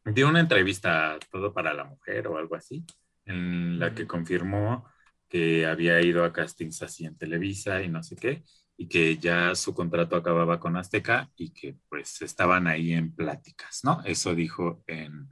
[0.05, 2.85] Dio una entrevista todo para la mujer o algo así
[3.25, 4.85] en la que confirmó
[5.27, 8.43] que había ido a castings así en Televisa y no sé qué,
[8.75, 13.81] y que ya su contrato acababa con Azteca y que pues estaban ahí en pláticas,
[13.83, 14.01] ¿no?
[14.03, 15.29] Eso dijo en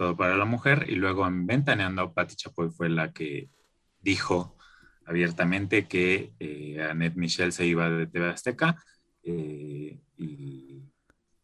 [0.00, 3.50] Todo para la Mujer y luego en Ventaneando, Patti Chapoy fue la que
[4.00, 4.56] dijo
[5.04, 8.82] abiertamente que eh, Annette Michelle se iba de TV Azteca
[9.22, 10.90] eh, y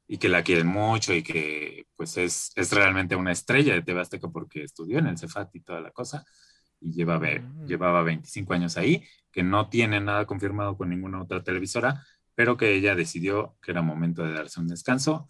[0.09, 4.01] y que la quieren mucho y que pues es, es realmente una estrella de TV
[4.01, 6.25] Azteca porque estudió en el Cefat y toda la cosa
[6.81, 7.67] y lleva, mm.
[7.67, 9.03] llevaba 25 años ahí,
[9.33, 12.05] que no tiene nada confirmado con ninguna otra televisora,
[12.35, 15.29] pero que ella decidió que era momento de darse un descanso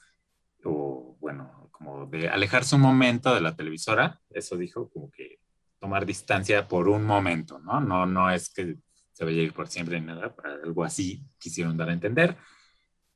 [0.64, 5.40] o bueno, como de alejarse un momento de la televisora, eso dijo, como que
[5.78, 7.80] tomar distancia por un momento, ¿no?
[7.80, 8.76] No, no es que
[9.12, 12.36] se vaya a ir por siempre ni nada, algo así quisieron dar a entender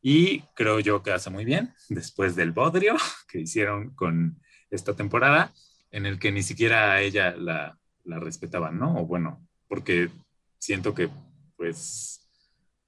[0.03, 2.97] y creo yo que hace muy bien después del bodrio
[3.29, 4.41] que hicieron con
[4.71, 5.53] esta temporada,
[5.91, 8.99] en el que ni siquiera a ella la, la respetaban, ¿no?
[8.99, 10.09] O bueno, porque
[10.59, 11.11] siento que
[11.57, 12.29] pues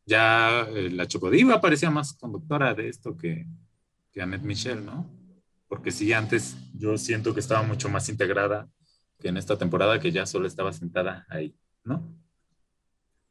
[0.06, 3.46] ya eh, la Chocodiva parecía más conductora de esto que,
[4.12, 5.21] que Annette Michelle, ¿no?
[5.72, 8.68] Porque sí, antes yo siento que estaba mucho más integrada
[9.18, 12.14] que en esta temporada, que ya solo estaba sentada ahí, ¿no?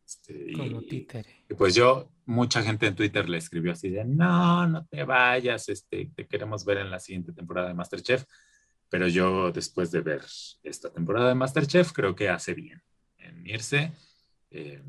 [0.04, 1.46] Este, Como títere.
[1.48, 5.70] Y pues yo, mucha gente en Twitter le escribió así de, no, no te vayas,
[5.70, 8.26] este, te queremos ver en la siguiente temporada de Masterchef.
[8.90, 10.24] Pero yo, después de ver
[10.64, 12.82] esta temporada de Masterchef, creo que hace bien
[13.20, 13.94] en irse.
[14.50, 14.82] Eh,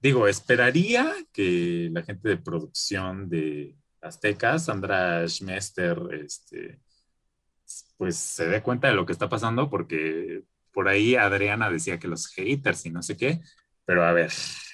[0.00, 3.76] digo, esperaría que la gente de producción de
[4.06, 6.80] Azteca, Sandra Schmester, este,
[7.96, 10.42] pues se dé cuenta de lo que está pasando, porque
[10.72, 13.40] por ahí Adriana decía que los haters y no sé qué,
[13.84, 14.30] pero a ver,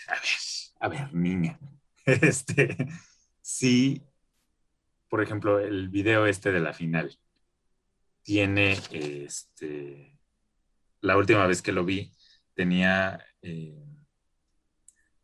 [0.08, 0.38] a ver,
[0.80, 1.58] a ver, niña.
[2.04, 2.76] Este,
[3.40, 4.02] sí,
[5.08, 7.16] por ejemplo, el video este de la final
[8.22, 10.18] tiene, este,
[11.00, 12.12] la última vez que lo vi,
[12.54, 13.84] tenía eh,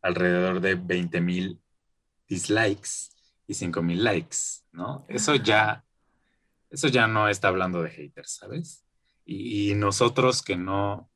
[0.01, 1.61] alrededor de 20 mil
[2.29, 3.09] dislikes
[3.49, 4.37] y 5 mil likes,
[4.71, 5.05] ¿no?
[5.09, 5.83] Eso ya,
[6.69, 8.85] eso ya no está hablando de haters, ¿sabes?
[9.31, 11.07] y nosotros que no,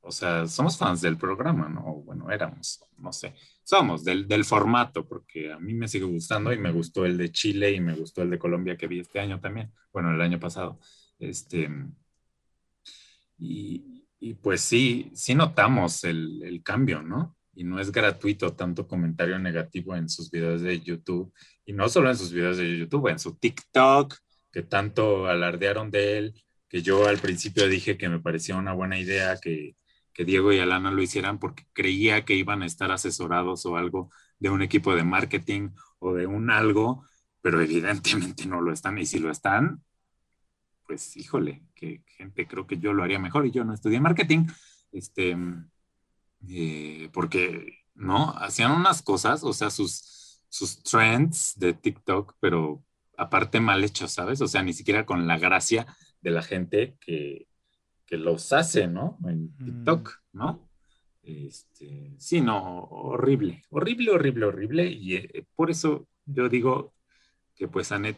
[0.00, 1.82] o sea, somos fans del programa, ¿no?
[2.02, 6.58] Bueno, éramos, no sé, somos del, del, formato, porque a mí me sigue gustando y
[6.58, 9.40] me gustó el de Chile y me gustó el de Colombia que vi este año
[9.40, 10.80] también, bueno, el año pasado.
[11.18, 11.68] Este,
[13.36, 17.36] y, y pues sí, sí notamos el, el cambio, ¿no?
[17.58, 21.32] Y no es gratuito tanto comentario negativo en sus videos de YouTube,
[21.64, 24.14] y no solo en sus videos de YouTube, en su TikTok,
[24.52, 28.98] que tanto alardearon de él, que yo al principio dije que me parecía una buena
[28.98, 29.74] idea que
[30.18, 34.10] que Diego y Alana lo hicieran porque creía que iban a estar asesorados o algo
[34.40, 35.68] de un equipo de marketing
[36.00, 37.06] o de un algo,
[37.40, 38.98] pero evidentemente no lo están.
[38.98, 39.84] Y si lo están,
[40.88, 44.46] pues híjole, que gente creo que yo lo haría mejor y yo no estudié marketing,
[44.90, 45.36] este,
[46.48, 52.84] eh, porque no, hacían unas cosas, o sea, sus, sus trends de TikTok, pero
[53.16, 54.40] aparte mal hechos, ¿sabes?
[54.40, 55.86] O sea, ni siquiera con la gracia
[56.20, 57.48] de la gente que,
[58.06, 59.18] que los hace, ¿no?
[59.26, 60.38] En TikTok, mm.
[60.38, 60.68] ¿no?
[61.22, 64.86] Este, sí, no, horrible, horrible, horrible, horrible.
[64.86, 66.94] Y eh, por eso yo digo
[67.54, 68.16] que pues Anet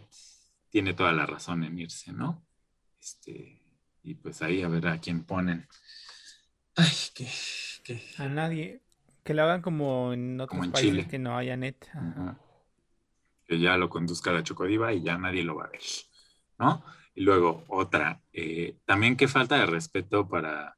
[0.68, 2.46] tiene toda la razón en irse, ¿no?
[3.00, 3.62] Este,
[4.04, 5.66] y pues ahí a ver a quién ponen.
[6.76, 6.94] Ay,
[7.98, 8.80] que, A nadie.
[9.24, 11.08] Que lo hagan como en otros países Chile.
[11.08, 11.76] que no haya net.
[13.46, 15.82] Que ya lo conduzca la Chocodiva y ya nadie lo va a ver,
[16.58, 16.84] ¿no?
[17.14, 20.76] Y luego otra, eh, también qué falta de respeto para,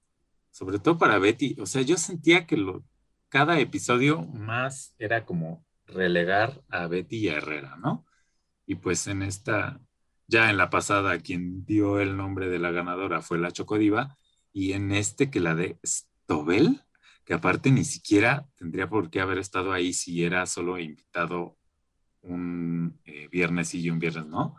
[0.51, 1.57] sobre todo para Betty.
[1.61, 2.85] O sea, yo sentía que lo,
[3.29, 8.07] cada episodio más era como relegar a Betty y a Herrera, ¿no?
[8.67, 9.81] Y pues en esta,
[10.27, 14.17] ya en la pasada, quien dio el nombre de la ganadora fue la Chocodiva,
[14.53, 15.79] y en este que la de
[16.27, 16.83] Tobel,
[17.25, 21.57] que aparte ni siquiera tendría por qué haber estado ahí si era solo invitado
[22.23, 24.57] un eh, viernes y un viernes no.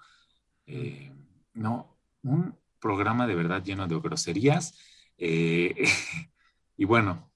[0.65, 1.11] Eh,
[1.53, 4.77] no, un programa de verdad lleno de groserías.
[5.17, 5.75] Eh,
[6.77, 7.31] y bueno,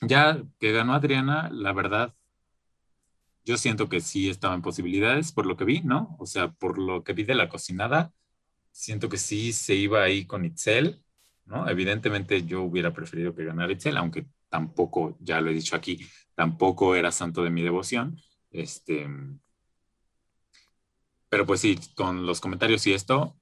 [0.00, 2.14] ya que ganó Adriana, la verdad,
[3.44, 6.16] yo siento que sí estaba en posibilidades por lo que vi, ¿no?
[6.18, 8.12] O sea, por lo que vi de la cocinada,
[8.70, 11.02] siento que sí se iba ahí con Itzel,
[11.46, 11.68] ¿no?
[11.68, 15.98] Evidentemente yo hubiera preferido que ganara Itzel, aunque tampoco, ya lo he dicho aquí,
[16.34, 18.20] tampoco era santo de mi devoción.
[18.50, 19.08] Este,
[21.30, 23.40] pero pues sí, con los comentarios y esto,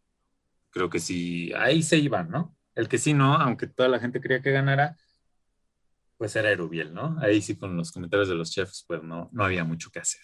[0.70, 2.56] creo que sí, ahí se iban, ¿no?
[2.76, 4.96] El que sí no, aunque toda la gente quería que ganara,
[6.16, 7.18] pues era Erubiel, ¿no?
[7.20, 10.22] Ahí sí con los comentarios de los chefs, pues no, no había mucho que hacer.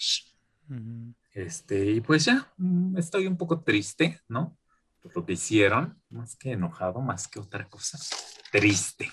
[1.33, 4.57] Este, y pues ya, mm, estoy un poco triste, ¿no?
[5.03, 7.99] Por lo que hicieron, más que enojado, más que otra cosa,
[8.53, 9.11] triste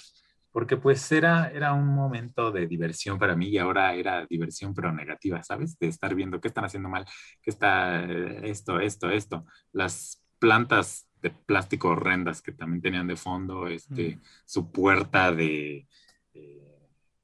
[0.54, 4.94] porque pues era, era un momento de diversión para mí y ahora era diversión pero
[4.94, 5.78] negativa, ¿sabes?
[5.78, 7.06] De estar viendo qué están haciendo mal,
[7.42, 9.46] qué está eh, esto, esto, esto.
[9.74, 15.88] Las plantas de plástico horrendas que también tenían de fondo, este, su puerta de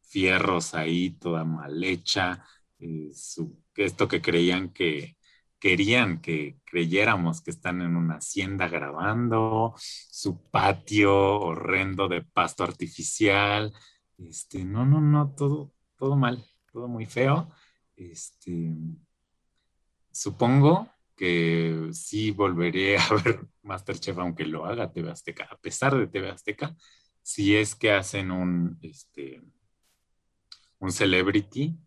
[0.10, 2.43] fierros ahí toda mal hecha,
[2.80, 5.18] eh, su, esto que creían que,
[5.60, 13.73] querían que creyéramos que están en una hacienda grabando, su patio horrendo de pasto artificial.
[14.18, 17.49] Este, no, no, no, todo, todo mal, todo muy feo.
[17.95, 18.72] Este,
[20.11, 26.07] supongo que sí volveré a ver Masterchef, aunque lo haga TV Azteca, a pesar de
[26.07, 26.76] TV Azteca,
[27.22, 29.41] si es que hacen un, este,
[30.80, 31.77] un celebrity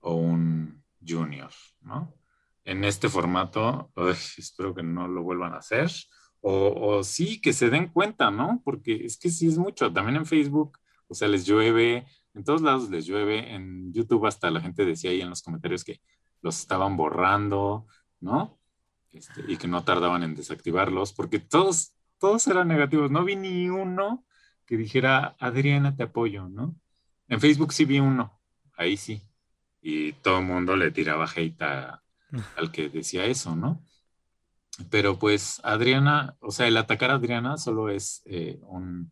[0.00, 2.21] o un junior, ¿no?
[2.64, 3.92] En este formato,
[4.36, 5.90] espero que no lo vuelvan a hacer,
[6.44, 8.60] o, sí, que se den cuenta, ¿no?
[8.64, 12.62] Porque es que sí es mucho, también en Facebook, o sea, les llueve, en todos
[12.62, 16.00] lados les llueve, en YouTube hasta la gente decía ahí en los comentarios que
[16.40, 17.86] los estaban borrando,
[18.18, 18.58] ¿no?
[19.12, 23.68] Este, y que no tardaban en desactivarlos, porque todos, todos eran negativos, no vi ni
[23.68, 24.24] uno
[24.66, 26.74] que dijera, Adriana, te apoyo, ¿no?
[27.28, 28.40] En Facebook sí vi uno,
[28.76, 29.22] ahí sí,
[29.80, 32.01] y todo el mundo le tiraba hate a,
[32.56, 33.82] al que decía eso, ¿no?
[34.90, 39.10] Pero pues Adriana, o sea, el atacar a Adriana solo es eh, un,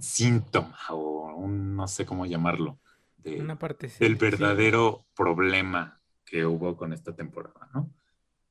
[0.00, 2.78] síntoma o un, no sé cómo llamarlo,
[3.16, 7.90] de, Una parte, del verdadero problema que hubo con esta temporada, ¿no?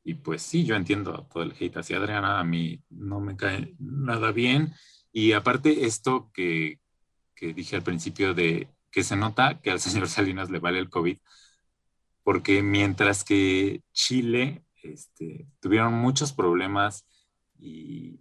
[0.03, 3.75] Y pues sí, yo entiendo todo el hate hacia Adriana, a mí no me cae
[3.80, 4.73] nada bien.
[5.13, 6.80] Y aparte esto que,
[7.35, 10.89] que dije al principio de que se nota que al señor Salinas le vale el
[10.89, 11.17] COVID,
[12.23, 17.05] porque mientras que Chile este, tuvieron muchos problemas
[17.59, 18.19] y,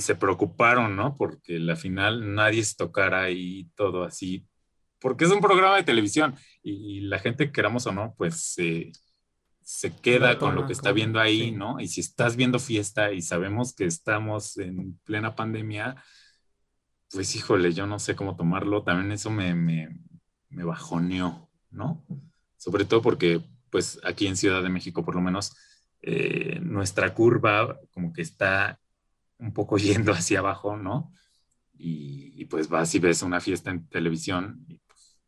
[0.00, 1.18] se preocuparon, ¿no?
[1.18, 4.46] Porque la final nadie se tocara ahí todo así,
[4.98, 8.56] porque es un programa de televisión y, la gente, queramos o no, pues
[9.62, 11.78] se queda con lo que está viendo ahí, ¿no?
[11.78, 16.02] Y si estás viendo fiesta y sabemos que estamos en plena pandemia,
[17.10, 19.90] pues híjole, yo no sé cómo tomarlo, también eso me, me,
[20.48, 22.02] me bajoneó, ¿no?
[22.62, 25.56] Sobre todo porque pues aquí en Ciudad de México por lo menos
[26.00, 28.78] eh, nuestra curva como que está
[29.38, 31.12] un poco yendo hacia abajo, ¿no?
[31.76, 35.18] Y, pues vas y ves una fiesta en televisión y pues,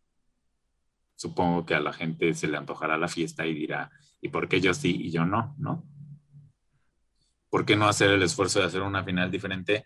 [1.16, 3.90] supongo que a la gente se le antojará la fiesta y dirá,
[4.20, 5.56] ¿y por qué yo sí y yo no?
[5.58, 5.84] ¿No?
[7.48, 9.84] ¿Por qué no hacer el esfuerzo de hacer una final diferente?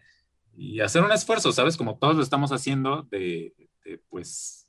[0.55, 1.79] Y hacer un esfuerzo, ¿sabes?
[1.79, 3.55] Como todos lo estamos haciendo de,
[3.85, 4.68] de pues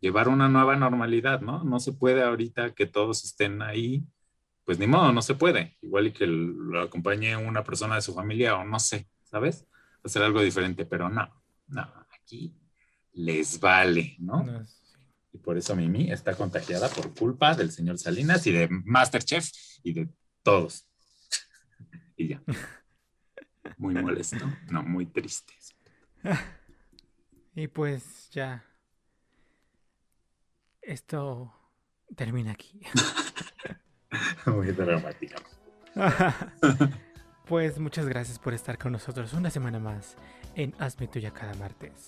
[0.00, 1.64] llevar una nueva normalidad, ¿no?
[1.64, 4.06] No se puede ahorita que todos estén ahí,
[4.64, 5.76] pues ni modo, no se puede.
[5.80, 9.66] Igual y que lo acompañe una persona de su familia o no sé, ¿sabes?
[10.04, 11.28] Hacer algo diferente, pero no,
[11.68, 12.54] no, aquí
[13.12, 14.44] les vale, ¿no?
[15.32, 19.48] Y por eso Mimi está contagiada por culpa del señor Salinas y de Masterchef
[19.82, 20.08] y de
[20.42, 20.86] todos.
[22.16, 22.42] y ya.
[23.78, 25.54] Muy molesto, no, muy triste.
[27.58, 28.65] Y pues ya
[30.86, 31.52] esto
[32.14, 32.80] termina aquí.
[34.46, 35.36] Muy dramática.
[37.48, 40.16] pues muchas gracias por estar con nosotros una semana más
[40.54, 42.06] en Hazme Tuya cada martes.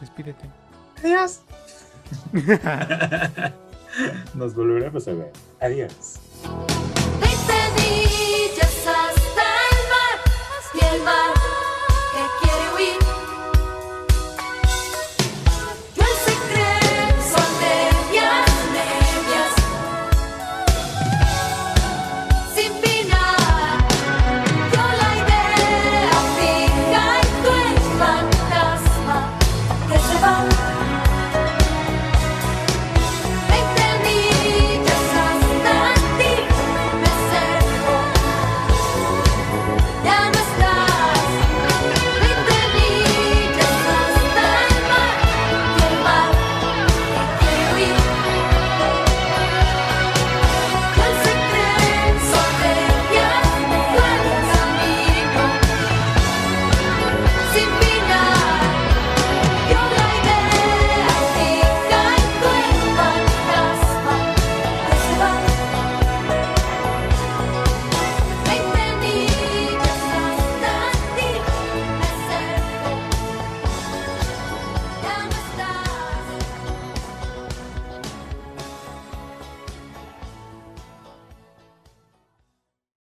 [0.00, 0.50] Despídete.
[0.98, 1.42] Adiós.
[4.34, 5.32] Nos volveremos a ver.
[5.60, 6.20] Adiós.
[8.86, 9.42] hasta
[10.94, 11.33] el mar,